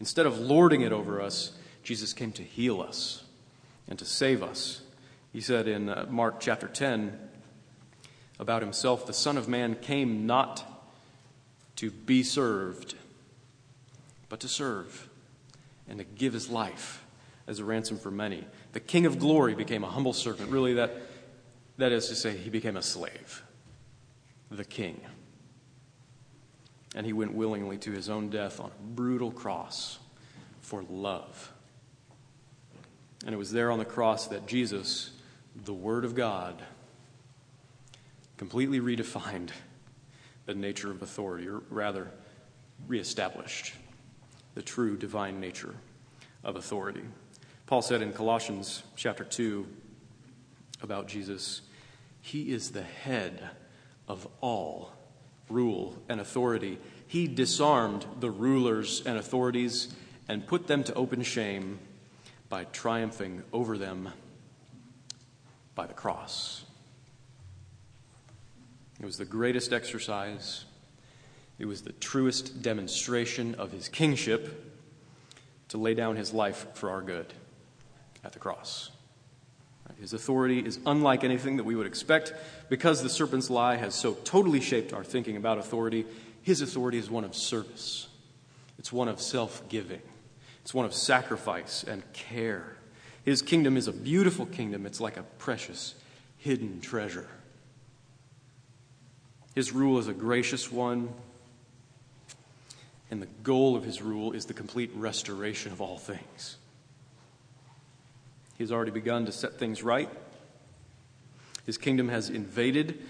Instead 0.00 0.26
of 0.26 0.38
lording 0.38 0.82
it 0.82 0.92
over 0.92 1.20
us, 1.20 1.52
Jesus 1.82 2.12
came 2.12 2.32
to 2.32 2.42
heal 2.42 2.80
us 2.80 3.24
and 3.88 3.98
to 3.98 4.04
save 4.04 4.42
us. 4.42 4.82
He 5.32 5.40
said 5.40 5.68
in 5.68 5.88
uh, 5.88 6.06
Mark 6.08 6.40
chapter 6.40 6.68
10 6.68 7.18
about 8.38 8.62
himself, 8.62 9.06
The 9.06 9.12
Son 9.12 9.36
of 9.36 9.48
Man 9.48 9.74
came 9.76 10.26
not 10.26 10.73
to 11.76 11.90
be 11.90 12.22
served, 12.22 12.94
but 14.28 14.40
to 14.40 14.48
serve 14.48 15.08
and 15.88 15.98
to 15.98 16.04
give 16.04 16.32
his 16.32 16.48
life 16.48 17.04
as 17.46 17.58
a 17.58 17.64
ransom 17.64 17.98
for 17.98 18.10
many. 18.10 18.44
The 18.72 18.80
King 18.80 19.06
of 19.06 19.18
glory 19.18 19.54
became 19.54 19.84
a 19.84 19.90
humble 19.90 20.12
servant. 20.12 20.50
Really, 20.50 20.74
that, 20.74 20.94
that 21.78 21.92
is 21.92 22.08
to 22.08 22.14
say, 22.14 22.36
he 22.36 22.50
became 22.50 22.76
a 22.76 22.82
slave, 22.82 23.42
the 24.50 24.64
king. 24.64 25.00
And 26.94 27.04
he 27.04 27.12
went 27.12 27.34
willingly 27.34 27.76
to 27.78 27.90
his 27.90 28.08
own 28.08 28.30
death 28.30 28.60
on 28.60 28.70
a 28.70 28.82
brutal 28.94 29.30
cross 29.30 29.98
for 30.60 30.84
love. 30.88 31.52
And 33.26 33.34
it 33.34 33.38
was 33.38 33.50
there 33.50 33.70
on 33.70 33.78
the 33.78 33.84
cross 33.84 34.28
that 34.28 34.46
Jesus, 34.46 35.10
the 35.64 35.72
Word 35.72 36.04
of 36.04 36.14
God, 36.14 36.62
completely 38.36 38.80
redefined 38.80 39.50
the 40.46 40.54
nature 40.54 40.90
of 40.90 41.02
authority, 41.02 41.48
or 41.48 41.62
rather, 41.70 42.10
reestablished 42.86 43.74
the 44.54 44.62
true 44.62 44.96
divine 44.96 45.40
nature 45.40 45.74
of 46.42 46.56
authority. 46.56 47.04
Paul 47.66 47.82
said 47.82 48.02
in 48.02 48.12
Colossians 48.12 48.82
chapter 48.96 49.24
2 49.24 49.66
about 50.82 51.08
Jesus, 51.08 51.62
He 52.20 52.52
is 52.52 52.70
the 52.70 52.82
head 52.82 53.50
of 54.06 54.28
all 54.40 54.92
rule 55.48 55.96
and 56.08 56.20
authority. 56.20 56.78
He 57.06 57.26
disarmed 57.26 58.06
the 58.20 58.30
rulers 58.30 59.02
and 59.04 59.18
authorities 59.18 59.94
and 60.28 60.46
put 60.46 60.66
them 60.66 60.84
to 60.84 60.94
open 60.94 61.22
shame 61.22 61.78
by 62.48 62.64
triumphing 62.64 63.42
over 63.52 63.78
them 63.78 64.10
by 65.74 65.86
the 65.86 65.94
cross. 65.94 66.63
It 69.00 69.04
was 69.06 69.18
the 69.18 69.24
greatest 69.24 69.72
exercise, 69.72 70.64
it 71.58 71.66
was 71.66 71.82
the 71.82 71.92
truest 71.92 72.62
demonstration 72.62 73.54
of 73.56 73.72
his 73.72 73.88
kingship 73.88 74.72
to 75.68 75.78
lay 75.78 75.94
down 75.94 76.16
his 76.16 76.32
life 76.32 76.66
for 76.74 76.90
our 76.90 77.02
good 77.02 77.32
at 78.24 78.32
the 78.32 78.38
cross. 78.38 78.90
His 80.00 80.12
authority 80.12 80.58
is 80.58 80.78
unlike 80.86 81.24
anything 81.24 81.56
that 81.56 81.64
we 81.64 81.76
would 81.76 81.86
expect 81.86 82.32
because 82.68 83.02
the 83.02 83.08
serpent's 83.08 83.50
lie 83.50 83.76
has 83.76 83.94
so 83.94 84.14
totally 84.24 84.60
shaped 84.60 84.92
our 84.92 85.04
thinking 85.04 85.36
about 85.36 85.58
authority. 85.58 86.04
His 86.42 86.60
authority 86.60 86.98
is 86.98 87.10
one 87.10 87.24
of 87.24 87.34
service, 87.34 88.08
it's 88.78 88.92
one 88.92 89.08
of 89.08 89.20
self 89.20 89.68
giving, 89.68 90.02
it's 90.62 90.74
one 90.74 90.84
of 90.84 90.94
sacrifice 90.94 91.84
and 91.84 92.02
care. 92.12 92.76
His 93.24 93.40
kingdom 93.40 93.76
is 93.76 93.88
a 93.88 93.92
beautiful 93.92 94.46
kingdom, 94.46 94.84
it's 94.84 95.00
like 95.00 95.16
a 95.16 95.22
precious 95.22 95.94
hidden 96.38 96.80
treasure. 96.80 97.28
His 99.54 99.72
rule 99.72 99.98
is 99.98 100.08
a 100.08 100.12
gracious 100.12 100.72
one, 100.72 101.10
and 103.10 103.22
the 103.22 103.28
goal 103.44 103.76
of 103.76 103.84
his 103.84 104.02
rule 104.02 104.32
is 104.32 104.46
the 104.46 104.54
complete 104.54 104.90
restoration 104.94 105.70
of 105.70 105.80
all 105.80 105.96
things. 105.96 106.56
He 108.58 108.64
has 108.64 108.72
already 108.72 108.90
begun 108.90 109.26
to 109.26 109.32
set 109.32 109.58
things 109.58 109.82
right. 109.82 110.08
His 111.66 111.78
kingdom 111.78 112.08
has 112.08 112.30
invaded 112.30 113.00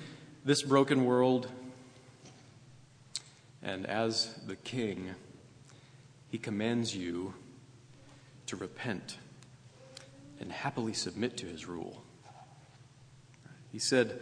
this 0.44 0.62
broken 0.62 1.06
world, 1.06 1.48
and 3.62 3.86
as 3.86 4.34
the 4.46 4.56
king, 4.56 5.14
he 6.30 6.36
commands 6.36 6.94
you 6.94 7.32
to 8.46 8.56
repent 8.56 9.16
and 10.40 10.52
happily 10.52 10.92
submit 10.92 11.38
to 11.38 11.46
his 11.46 11.66
rule. 11.66 12.02
He 13.72 13.78
said, 13.78 14.20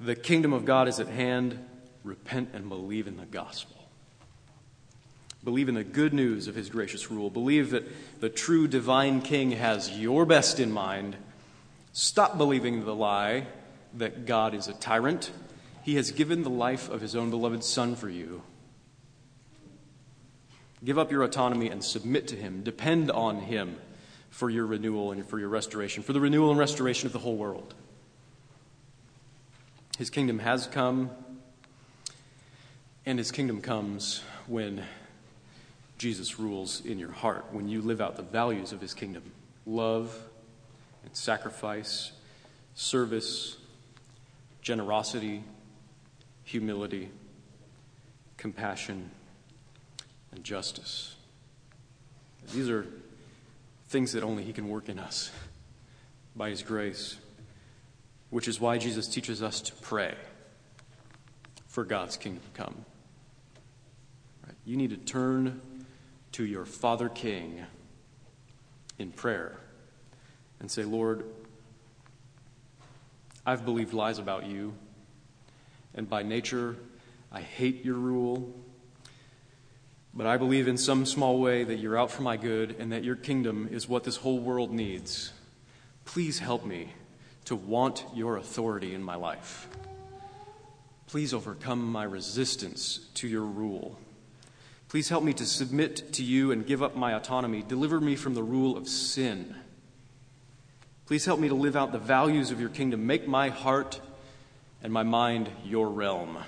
the 0.00 0.14
kingdom 0.14 0.52
of 0.52 0.64
God 0.64 0.88
is 0.88 1.00
at 1.00 1.08
hand. 1.08 1.58
Repent 2.04 2.50
and 2.52 2.68
believe 2.68 3.08
in 3.08 3.16
the 3.16 3.26
gospel. 3.26 3.76
Believe 5.42 5.68
in 5.68 5.74
the 5.74 5.84
good 5.84 6.12
news 6.12 6.48
of 6.48 6.54
his 6.54 6.68
gracious 6.68 7.10
rule. 7.10 7.30
Believe 7.30 7.70
that 7.70 7.84
the 8.20 8.28
true 8.28 8.66
divine 8.66 9.22
king 9.22 9.52
has 9.52 9.96
your 9.98 10.26
best 10.26 10.58
in 10.58 10.72
mind. 10.72 11.16
Stop 11.92 12.36
believing 12.36 12.84
the 12.84 12.94
lie 12.94 13.46
that 13.94 14.26
God 14.26 14.54
is 14.54 14.68
a 14.68 14.74
tyrant. 14.74 15.30
He 15.82 15.94
has 15.94 16.10
given 16.10 16.42
the 16.42 16.50
life 16.50 16.88
of 16.90 17.00
his 17.00 17.14
own 17.14 17.30
beloved 17.30 17.62
Son 17.62 17.94
for 17.94 18.08
you. 18.08 18.42
Give 20.84 20.98
up 20.98 21.10
your 21.10 21.22
autonomy 21.22 21.68
and 21.68 21.82
submit 21.82 22.28
to 22.28 22.36
him. 22.36 22.62
Depend 22.62 23.10
on 23.10 23.40
him 23.40 23.76
for 24.30 24.50
your 24.50 24.66
renewal 24.66 25.12
and 25.12 25.24
for 25.26 25.38
your 25.38 25.48
restoration, 25.48 26.02
for 26.02 26.12
the 26.12 26.20
renewal 26.20 26.50
and 26.50 26.58
restoration 26.58 27.06
of 27.06 27.12
the 27.12 27.18
whole 27.20 27.36
world. 27.36 27.74
His 29.98 30.10
kingdom 30.10 30.40
has 30.40 30.66
come, 30.66 31.10
and 33.06 33.18
his 33.18 33.30
kingdom 33.30 33.62
comes 33.62 34.22
when 34.46 34.84
Jesus 35.96 36.38
rules 36.38 36.84
in 36.84 36.98
your 36.98 37.12
heart, 37.12 37.46
when 37.50 37.68
you 37.68 37.80
live 37.80 38.00
out 38.00 38.16
the 38.16 38.22
values 38.22 38.72
of 38.72 38.80
his 38.80 38.92
kingdom 38.92 39.22
love 39.64 40.16
and 41.04 41.16
sacrifice, 41.16 42.12
service, 42.74 43.56
generosity, 44.60 45.42
humility, 46.44 47.08
compassion, 48.36 49.10
and 50.32 50.44
justice. 50.44 51.16
These 52.52 52.68
are 52.68 52.86
things 53.88 54.12
that 54.12 54.22
only 54.22 54.44
He 54.44 54.52
can 54.52 54.68
work 54.68 54.88
in 54.88 54.98
us 54.98 55.30
by 56.34 56.50
His 56.50 56.62
grace, 56.62 57.16
which 58.36 58.48
is 58.48 58.60
why 58.60 58.76
Jesus 58.76 59.08
teaches 59.08 59.42
us 59.42 59.62
to 59.62 59.72
pray 59.76 60.14
for 61.68 61.86
God's 61.86 62.18
kingdom 62.18 62.42
to 62.42 62.62
come. 62.62 62.84
Right? 64.44 64.54
You 64.66 64.76
need 64.76 64.90
to 64.90 64.98
turn 64.98 65.62
to 66.32 66.44
your 66.44 66.66
Father 66.66 67.08
King 67.08 67.64
in 68.98 69.10
prayer 69.10 69.58
and 70.60 70.70
say, 70.70 70.84
Lord, 70.84 71.24
I've 73.46 73.64
believed 73.64 73.94
lies 73.94 74.18
about 74.18 74.44
you, 74.44 74.74
and 75.94 76.06
by 76.06 76.22
nature, 76.22 76.76
I 77.32 77.40
hate 77.40 77.86
your 77.86 77.96
rule. 77.96 78.54
But 80.12 80.26
I 80.26 80.36
believe 80.36 80.68
in 80.68 80.76
some 80.76 81.06
small 81.06 81.40
way 81.40 81.64
that 81.64 81.76
you're 81.76 81.96
out 81.96 82.10
for 82.10 82.20
my 82.20 82.36
good 82.36 82.76
and 82.78 82.92
that 82.92 83.02
your 83.02 83.16
kingdom 83.16 83.70
is 83.72 83.88
what 83.88 84.04
this 84.04 84.16
whole 84.16 84.40
world 84.40 84.72
needs. 84.72 85.32
Please 86.04 86.38
help 86.38 86.66
me 86.66 86.92
to 87.46 87.56
want 87.56 88.04
your 88.14 88.36
authority 88.36 88.94
in 88.94 89.02
my 89.02 89.16
life. 89.16 89.68
Please 91.06 91.34
overcome 91.34 91.90
my 91.90 92.04
resistance 92.04 93.08
to 93.14 93.26
your 93.28 93.42
rule. 93.42 93.98
Please 94.88 95.08
help 95.08 95.24
me 95.24 95.32
to 95.32 95.44
submit 95.44 96.12
to 96.12 96.22
you 96.22 96.52
and 96.52 96.66
give 96.66 96.82
up 96.82 96.94
my 96.94 97.14
autonomy. 97.14 97.62
Deliver 97.62 98.00
me 98.00 98.14
from 98.14 98.34
the 98.34 98.42
rule 98.42 98.76
of 98.76 98.88
sin. 98.88 99.54
Please 101.06 101.24
help 101.24 101.40
me 101.40 101.48
to 101.48 101.54
live 101.54 101.76
out 101.76 101.92
the 101.92 101.98
values 101.98 102.50
of 102.50 102.60
your 102.60 102.68
kingdom. 102.68 103.06
Make 103.06 103.26
my 103.26 103.48
heart 103.48 104.00
and 104.82 104.92
my 104.92 105.02
mind 105.02 105.48
your 105.64 105.88
realm, 105.88 106.38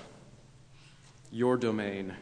your 1.31 1.57
domain 1.57 2.13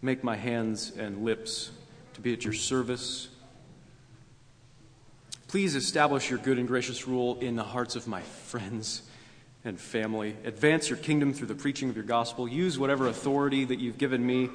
Make 0.00 0.22
my 0.22 0.36
hands 0.36 0.92
and 0.96 1.24
lips 1.24 1.72
to 2.14 2.20
be 2.20 2.32
at 2.32 2.44
your 2.44 2.54
service. 2.54 3.28
Please 5.48 5.74
establish 5.74 6.28
your 6.28 6.38
good 6.38 6.58
and 6.58 6.68
gracious 6.68 7.08
rule 7.08 7.38
in 7.40 7.56
the 7.56 7.64
hearts 7.64 7.96
of 7.96 8.06
my 8.06 8.20
friends 8.20 9.02
and 9.64 9.80
family. 9.80 10.36
Advance 10.44 10.90
your 10.90 10.98
kingdom 10.98 11.32
through 11.32 11.46
the 11.46 11.54
preaching 11.54 11.88
of 11.88 11.96
your 11.96 12.04
gospel. 12.04 12.46
Use 12.46 12.78
whatever 12.78 13.08
authority 13.08 13.64
that 13.64 13.78
you've 13.78 13.96
given 13.96 14.24
me 14.24 14.50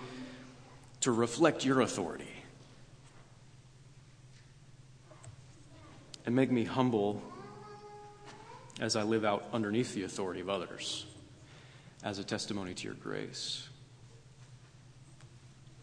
to 1.02 1.12
reflect 1.12 1.66
your 1.66 1.82
authority. 1.82 2.30
And 6.28 6.36
make 6.36 6.52
me 6.52 6.64
humble 6.64 7.24
as 8.80 8.96
I 8.96 9.02
live 9.02 9.26
out 9.26 9.46
underneath 9.52 9.96
the 9.96 10.04
authority 10.04 10.42
of 10.42 10.50
others 10.50 11.08
as 12.04 12.20
a 12.20 12.24
testimony 12.24 12.76
to 12.76 12.84
your 12.86 12.94
grace. 12.94 13.68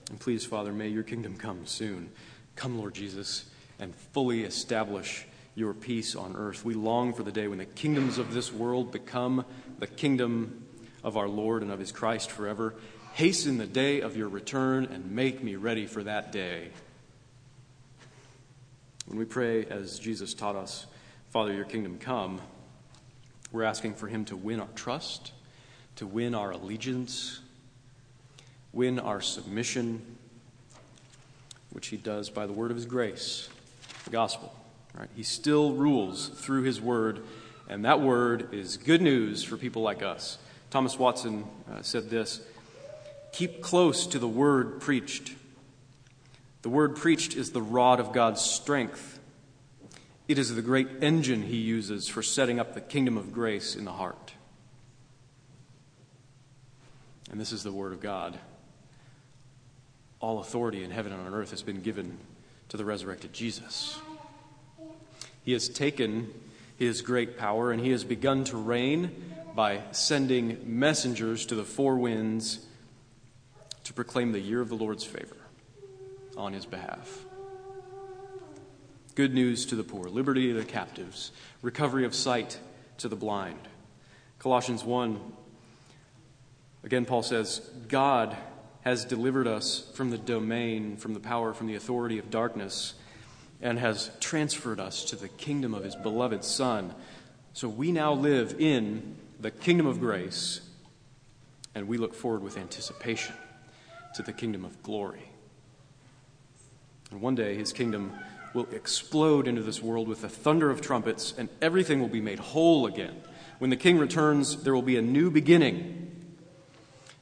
And 0.09 0.21
please, 0.21 0.45
Father, 0.45 0.73
may 0.73 0.89
your 0.89 1.03
kingdom 1.03 1.37
come 1.37 1.67
soon. 1.67 2.11
Come, 2.55 2.79
Lord 2.79 2.95
Jesus, 2.95 3.47
and 3.81 3.95
fully 4.13 4.45
establish 4.45 5.27
your 5.55 5.75
peace 5.75 6.15
on 6.15 6.37
earth. 6.37 6.65
We 6.65 6.75
long 6.75 7.13
for 7.13 7.23
the 7.23 7.33
day 7.33 7.49
when 7.49 7.59
the 7.59 7.65
kingdoms 7.65 8.19
of 8.19 8.33
this 8.33 8.53
world 8.53 8.93
become 8.93 9.45
the 9.79 9.87
kingdom 9.87 10.65
of 11.03 11.17
our 11.17 11.29
Lord 11.29 11.63
and 11.63 11.73
of 11.73 11.81
his 11.81 11.93
Christ 11.93 12.31
forever. 12.31 12.75
Hasten 13.15 13.59
the 13.59 13.67
day 13.67 14.01
of 14.01 14.17
your 14.17 14.29
return 14.29 14.85
and 14.85 15.11
make 15.11 15.43
me 15.43 15.57
ready 15.57 15.87
for 15.87 16.03
that 16.05 16.31
day. 16.31 16.69
When 19.07 19.19
we 19.19 19.25
pray, 19.25 19.65
as 19.67 19.99
Jesus 19.99 20.35
taught 20.35 20.55
us, 20.55 20.87
Father, 21.31 21.53
your 21.53 21.65
kingdom 21.65 21.99
come, 21.99 22.41
we're 23.51 23.65
asking 23.65 23.95
for 23.95 24.07
him 24.07 24.25
to 24.27 24.37
win 24.37 24.61
our 24.61 24.69
trust, 24.77 25.33
to 25.97 26.07
win 26.07 26.35
our 26.35 26.53
allegiance, 26.53 27.41
win 28.73 29.01
our 29.01 29.21
submission, 29.21 30.17
which 31.71 31.89
he 31.89 31.97
does 31.97 32.31
by 32.31 32.47
the 32.47 32.53
word 32.53 32.71
of 32.71 32.77
his 32.77 32.87
grace, 32.87 33.49
the 34.11 34.17
gospel. 34.17 34.53
Right? 34.95 35.09
He 35.15 35.23
still 35.23 35.73
rules 35.73 36.29
through 36.29 36.63
his 36.63 36.81
word, 36.81 37.23
and 37.69 37.85
that 37.85 38.01
word 38.01 38.53
is 38.53 38.77
good 38.77 39.01
news 39.01 39.45
for 39.45 39.57
people 39.57 39.83
like 39.83 40.03
us. 40.03 40.39
Thomas 40.71 40.99
Watson 40.99 41.45
uh, 41.73 41.83
said 41.83 42.11
this 42.11 42.41
Keep 43.33 43.63
close 43.63 44.07
to 44.09 44.19
the 44.19 44.29
word 44.29 44.81
preached. 44.81 45.35
The 46.63 46.69
word 46.69 46.97
preached 46.97 47.37
is 47.37 47.53
the 47.53 47.63
rod 47.63 48.01
of 48.01 48.13
God's 48.13 48.41
strength. 48.41 49.19
It 50.29 50.39
is 50.39 50.55
the 50.55 50.63
great 50.63 50.89
engine 51.01 51.43
he 51.43 51.57
uses 51.57 52.07
for 52.09 52.23
setting 52.23 52.61
up 52.61 52.75
the 52.75 52.81
kingdom 52.81 53.17
of 53.17 53.33
grace 53.33 53.75
in 53.75 53.85
the 53.85 53.93
heart. 53.93 54.33
And 57.31 57.41
this 57.41 57.53
is 57.53 57.63
the 57.63 57.73
word 57.73 57.93
of 57.93 58.01
God 58.01 58.39
all 60.21 60.41
authority 60.41 60.85
in 60.85 60.91
heaven 60.91 61.13
and 61.13 61.27
on 61.27 61.35
earth 61.35 61.51
has 61.51 61.63
been 61.63 61.81
given 61.81 62.19
to 62.71 62.77
the 62.77 62.85
resurrected 62.85 63.33
Jesus. 63.33 63.99
He 65.45 65.53
has 65.53 65.69
taken 65.69 66.33
his 66.77 67.03
great 67.03 67.37
power 67.37 67.73
and 67.73 67.85
he 67.85 67.91
has 67.91 68.05
begun 68.05 68.45
to 68.45 68.57
reign 68.57 69.35
by 69.55 69.83
sending 69.93 70.59
messengers 70.65 71.45
to 71.47 71.55
the 71.55 71.65
four 71.65 71.99
winds 71.99 72.65
to 73.85 73.93
proclaim 73.93 74.33
the 74.33 74.41
year 74.41 74.61
of 74.61 74.69
the 74.69 74.77
Lord's 74.77 75.05
favor 75.05 75.37
on 76.37 76.53
his 76.53 76.65
behalf. 76.65 77.25
Good 79.17 79.35
news 79.35 79.67
to 79.67 79.75
the 79.75 79.83
poor, 79.83 80.09
liberty 80.09 80.53
to 80.53 80.55
the 80.55 80.65
captives, 80.65 81.33
recovery 81.63 82.05
of 82.05 82.15
sight 82.15 82.61
to 82.99 83.09
the 83.09 83.17
blind. 83.17 83.59
Colossians 84.39 84.85
1, 84.85 85.21
again, 86.85 87.05
Paul 87.05 87.25
says, 87.25 87.69
God 87.89 88.37
has 88.83 89.05
delivered 89.05 89.47
us 89.47 89.91
from 89.95 90.11
the 90.11 90.19
domain, 90.19 90.97
from 90.97 91.15
the 91.15 91.21
power, 91.21 91.53
from 91.53 91.67
the 91.67 91.75
authority 91.75 92.19
of 92.19 92.31
darkness, 92.31 92.95
and 93.61 93.79
has 93.79 94.11
transferred 94.21 94.81
us 94.81 95.05
to 95.05 95.17
the 95.17 95.29
kingdom 95.29 95.75
of 95.75 95.85
his 95.85 95.95
beloved 95.95 96.45
Son. 96.45 96.95
So 97.53 97.69
we 97.69 97.93
now 97.93 98.15
live 98.15 98.57
in 98.59 99.17
the 99.39 99.51
kingdom 99.51 99.87
of 99.87 100.01
grace, 100.01 100.61
and 101.75 101.89
we 101.89 101.99
look 101.99 102.15
forward 102.15 102.43
with 102.43 102.57
anticipation 102.57 103.35
to 104.15 104.23
the 104.23 104.33
kingdom 104.33 104.65
of 104.65 104.83
glory. 104.83 105.31
And 107.11 107.21
one 107.21 107.35
day 107.35 107.57
his 107.57 107.73
kingdom 107.73 108.13
will 108.55 108.67
explode 108.73 109.47
into 109.47 109.63
this 109.63 109.83
world 109.83 110.09
with 110.09 110.23
the 110.23 110.29
thunder 110.29 110.71
of 110.71 110.81
trumpets, 110.81 111.35
and 111.37 111.49
everything 111.61 112.01
will 112.01 112.09
be 112.09 112.21
made 112.21 112.39
whole 112.39 112.87
again. 112.87 113.17
When 113.59 113.71
the 113.71 113.77
king 113.77 113.99
returns, 113.99 114.63
there 114.63 114.75
will 114.75 114.83
be 114.83 114.97
a 114.97 115.03
new 115.03 115.31
beginning 115.31 116.10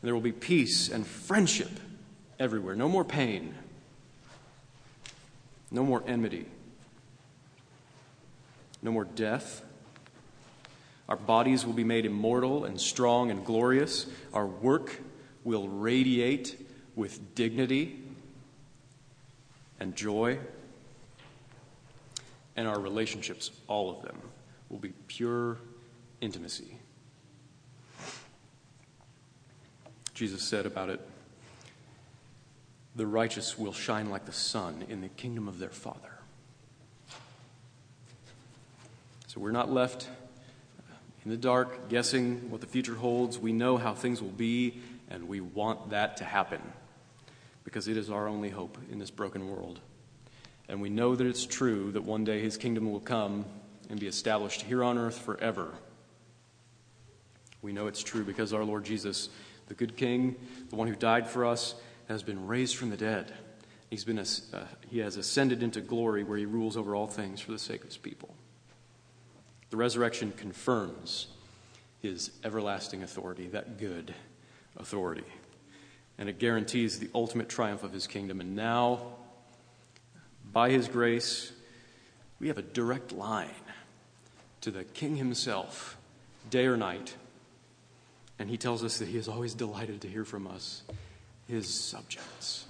there 0.02 0.14
will 0.14 0.20
be 0.20 0.32
peace 0.32 0.88
and 0.88 1.06
friendship 1.06 1.70
everywhere. 2.38 2.76
No 2.76 2.88
more 2.88 3.04
pain. 3.04 3.54
No 5.70 5.84
more 5.84 6.02
enmity. 6.06 6.46
No 8.82 8.92
more 8.92 9.04
death. 9.04 9.62
Our 11.08 11.16
bodies 11.16 11.66
will 11.66 11.72
be 11.72 11.84
made 11.84 12.06
immortal 12.06 12.64
and 12.64 12.80
strong 12.80 13.30
and 13.30 13.44
glorious. 13.44 14.06
Our 14.32 14.46
work 14.46 15.00
will 15.42 15.66
radiate 15.68 16.68
with 16.94 17.34
dignity 17.34 18.02
and 19.80 19.96
joy. 19.96 20.38
And 22.56 22.68
our 22.68 22.78
relationships, 22.78 23.50
all 23.68 23.90
of 23.90 24.02
them, 24.02 24.20
will 24.68 24.78
be 24.78 24.92
pure 25.06 25.58
intimacy. 26.20 26.77
Jesus 30.18 30.42
said 30.42 30.66
about 30.66 30.90
it 30.90 31.00
the 32.96 33.06
righteous 33.06 33.56
will 33.56 33.72
shine 33.72 34.10
like 34.10 34.26
the 34.26 34.32
sun 34.32 34.84
in 34.88 35.00
the 35.00 35.08
kingdom 35.08 35.46
of 35.46 35.60
their 35.60 35.70
Father. 35.70 36.18
So 39.28 39.38
we're 39.40 39.52
not 39.52 39.70
left 39.70 40.08
in 41.24 41.30
the 41.30 41.36
dark 41.36 41.88
guessing 41.88 42.50
what 42.50 42.60
the 42.60 42.66
future 42.66 42.96
holds. 42.96 43.38
We 43.38 43.52
know 43.52 43.76
how 43.76 43.94
things 43.94 44.20
will 44.20 44.30
be, 44.30 44.80
and 45.08 45.28
we 45.28 45.40
want 45.40 45.90
that 45.90 46.16
to 46.16 46.24
happen 46.24 46.60
because 47.62 47.86
it 47.86 47.96
is 47.96 48.10
our 48.10 48.26
only 48.26 48.50
hope 48.50 48.76
in 48.90 48.98
this 48.98 49.12
broken 49.12 49.48
world. 49.48 49.78
And 50.68 50.82
we 50.82 50.88
know 50.88 51.14
that 51.14 51.26
it's 51.28 51.46
true 51.46 51.92
that 51.92 52.02
one 52.02 52.24
day 52.24 52.40
his 52.40 52.56
kingdom 52.56 52.90
will 52.90 52.98
come 52.98 53.44
and 53.88 54.00
be 54.00 54.08
established 54.08 54.62
here 54.62 54.82
on 54.82 54.98
earth 54.98 55.18
forever. 55.18 55.72
We 57.62 57.72
know 57.72 57.86
it's 57.86 58.02
true 58.02 58.24
because 58.24 58.52
our 58.52 58.64
Lord 58.64 58.84
Jesus 58.84 59.28
the 59.68 59.74
good 59.74 59.96
king, 59.96 60.36
the 60.70 60.76
one 60.76 60.88
who 60.88 60.96
died 60.96 61.28
for 61.28 61.46
us, 61.46 61.74
has 62.08 62.22
been 62.22 62.46
raised 62.46 62.76
from 62.76 62.90
the 62.90 62.96
dead 62.96 63.32
He's 63.90 64.04
been, 64.04 64.18
uh, 64.18 64.24
he 64.90 64.98
has 64.98 65.16
ascended 65.16 65.62
into 65.62 65.80
glory 65.80 66.22
where 66.22 66.36
he 66.36 66.44
rules 66.44 66.76
over 66.76 66.94
all 66.94 67.06
things 67.06 67.40
for 67.40 67.52
the 67.52 67.58
sake 67.58 67.80
of 67.80 67.88
his 67.88 67.96
people. 67.96 68.34
The 69.70 69.76
resurrection 69.76 70.32
confirms 70.36 71.28
his 72.02 72.30
everlasting 72.44 73.02
authority, 73.02 73.48
that 73.48 73.78
good 73.78 74.14
authority. 74.76 75.24
And 76.18 76.28
it 76.28 76.38
guarantees 76.38 76.98
the 76.98 77.08
ultimate 77.14 77.48
triumph 77.48 77.82
of 77.82 77.92
his 77.92 78.06
kingdom. 78.06 78.40
And 78.40 78.54
now, 78.54 79.14
by 80.52 80.70
his 80.70 80.88
grace, 80.88 81.52
we 82.40 82.48
have 82.48 82.58
a 82.58 82.62
direct 82.62 83.12
line 83.12 83.50
to 84.60 84.70
the 84.70 84.84
king 84.84 85.16
himself, 85.16 85.96
day 86.50 86.66
or 86.66 86.76
night. 86.76 87.14
And 88.38 88.48
he 88.48 88.56
tells 88.56 88.84
us 88.84 88.98
that 88.98 89.08
he 89.08 89.18
is 89.18 89.28
always 89.28 89.54
delighted 89.54 90.00
to 90.02 90.08
hear 90.08 90.24
from 90.24 90.46
us, 90.46 90.82
his 91.48 91.68
subjects. 91.68 92.66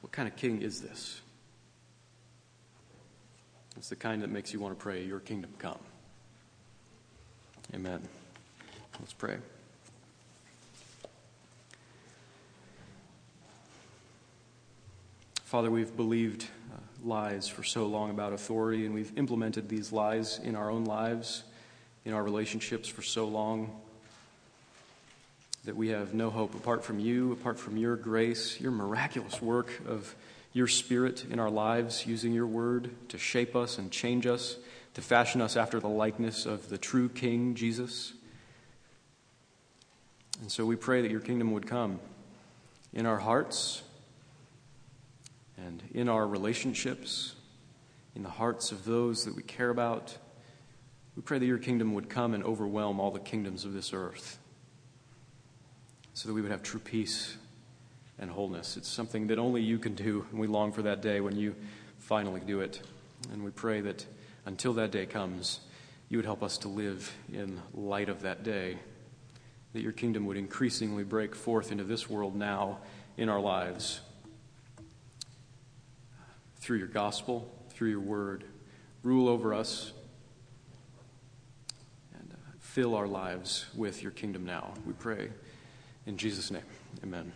What 0.00 0.12
kind 0.12 0.28
of 0.28 0.36
king 0.36 0.62
is 0.62 0.80
this? 0.80 1.20
It's 3.76 3.88
the 3.88 3.96
kind 3.96 4.22
that 4.22 4.30
makes 4.30 4.52
you 4.52 4.60
want 4.60 4.76
to 4.78 4.82
pray, 4.82 5.04
Your 5.04 5.20
kingdom 5.20 5.52
come. 5.58 5.78
Amen. 7.74 8.02
Let's 9.00 9.12
pray. 9.14 9.38
Father, 15.44 15.70
we've 15.70 15.94
believed 15.96 16.46
uh, 16.72 16.78
lies 17.04 17.46
for 17.46 17.62
so 17.62 17.86
long 17.86 18.10
about 18.10 18.32
authority, 18.32 18.86
and 18.86 18.94
we've 18.94 19.12
implemented 19.18 19.68
these 19.68 19.92
lies 19.92 20.38
in 20.38 20.54
our 20.54 20.70
own 20.70 20.84
lives, 20.84 21.44
in 22.04 22.12
our 22.12 22.22
relationships 22.22 22.88
for 22.88 23.02
so 23.02 23.26
long 23.26 23.70
that 25.64 25.76
we 25.76 25.88
have 25.88 26.12
no 26.12 26.30
hope 26.30 26.54
apart 26.54 26.84
from 26.84 26.98
you, 26.98 27.32
apart 27.32 27.58
from 27.58 27.76
your 27.76 27.96
grace, 27.96 28.60
your 28.60 28.72
miraculous 28.72 29.40
work 29.40 29.70
of 29.86 30.14
your 30.52 30.66
spirit 30.66 31.24
in 31.30 31.38
our 31.38 31.50
lives, 31.50 32.06
using 32.06 32.32
your 32.32 32.46
word 32.46 32.90
to 33.08 33.16
shape 33.16 33.54
us 33.54 33.78
and 33.78 33.90
change 33.90 34.26
us, 34.26 34.56
to 34.94 35.00
fashion 35.00 35.40
us 35.40 35.56
after 35.56 35.80
the 35.80 35.88
likeness 35.88 36.46
of 36.46 36.68
the 36.68 36.76
true 36.76 37.08
King, 37.08 37.54
Jesus. 37.54 38.12
And 40.40 40.50
so 40.50 40.66
we 40.66 40.76
pray 40.76 41.02
that 41.02 41.10
your 41.10 41.20
kingdom 41.20 41.52
would 41.52 41.66
come 41.66 42.00
in 42.92 43.06
our 43.06 43.18
hearts 43.18 43.82
and 45.56 45.82
in 45.94 46.08
our 46.08 46.26
relationships, 46.26 47.34
in 48.16 48.24
the 48.24 48.28
hearts 48.28 48.72
of 48.72 48.84
those 48.84 49.24
that 49.24 49.36
we 49.36 49.42
care 49.42 49.70
about. 49.70 50.16
We 51.16 51.22
pray 51.22 51.38
that 51.38 51.46
your 51.46 51.58
kingdom 51.58 51.94
would 51.94 52.08
come 52.08 52.34
and 52.34 52.42
overwhelm 52.42 52.98
all 52.98 53.10
the 53.10 53.20
kingdoms 53.20 53.64
of 53.64 53.74
this 53.74 53.92
earth 53.92 54.38
so 56.14 56.28
that 56.28 56.34
we 56.34 56.40
would 56.40 56.50
have 56.50 56.62
true 56.62 56.80
peace 56.80 57.36
and 58.18 58.30
wholeness. 58.30 58.76
It's 58.76 58.88
something 58.88 59.26
that 59.26 59.38
only 59.38 59.62
you 59.62 59.78
can 59.78 59.94
do, 59.94 60.26
and 60.30 60.40
we 60.40 60.46
long 60.46 60.72
for 60.72 60.82
that 60.82 61.02
day 61.02 61.20
when 61.20 61.36
you 61.36 61.54
finally 61.98 62.40
do 62.40 62.60
it. 62.60 62.80
And 63.32 63.42
we 63.44 63.50
pray 63.50 63.80
that 63.82 64.06
until 64.46 64.72
that 64.74 64.90
day 64.90 65.06
comes, 65.06 65.60
you 66.08 66.18
would 66.18 66.24
help 66.24 66.42
us 66.42 66.58
to 66.58 66.68
live 66.68 67.14
in 67.32 67.60
light 67.74 68.08
of 68.08 68.22
that 68.22 68.42
day, 68.42 68.78
that 69.72 69.82
your 69.82 69.92
kingdom 69.92 70.26
would 70.26 70.36
increasingly 70.36 71.04
break 71.04 71.34
forth 71.34 71.72
into 71.72 71.84
this 71.84 72.08
world 72.08 72.36
now 72.36 72.78
in 73.16 73.28
our 73.28 73.40
lives 73.40 74.00
through 76.56 76.78
your 76.78 76.88
gospel, 76.88 77.50
through 77.70 77.90
your 77.90 78.00
word. 78.00 78.44
Rule 79.02 79.28
over 79.28 79.52
us 79.52 79.92
fill 82.72 82.94
our 82.94 83.06
lives 83.06 83.66
with 83.74 84.02
your 84.02 84.12
kingdom 84.12 84.46
now. 84.46 84.72
We 84.86 84.94
pray. 84.94 85.28
In 86.06 86.16
Jesus' 86.16 86.50
name, 86.50 86.62
amen. 87.02 87.30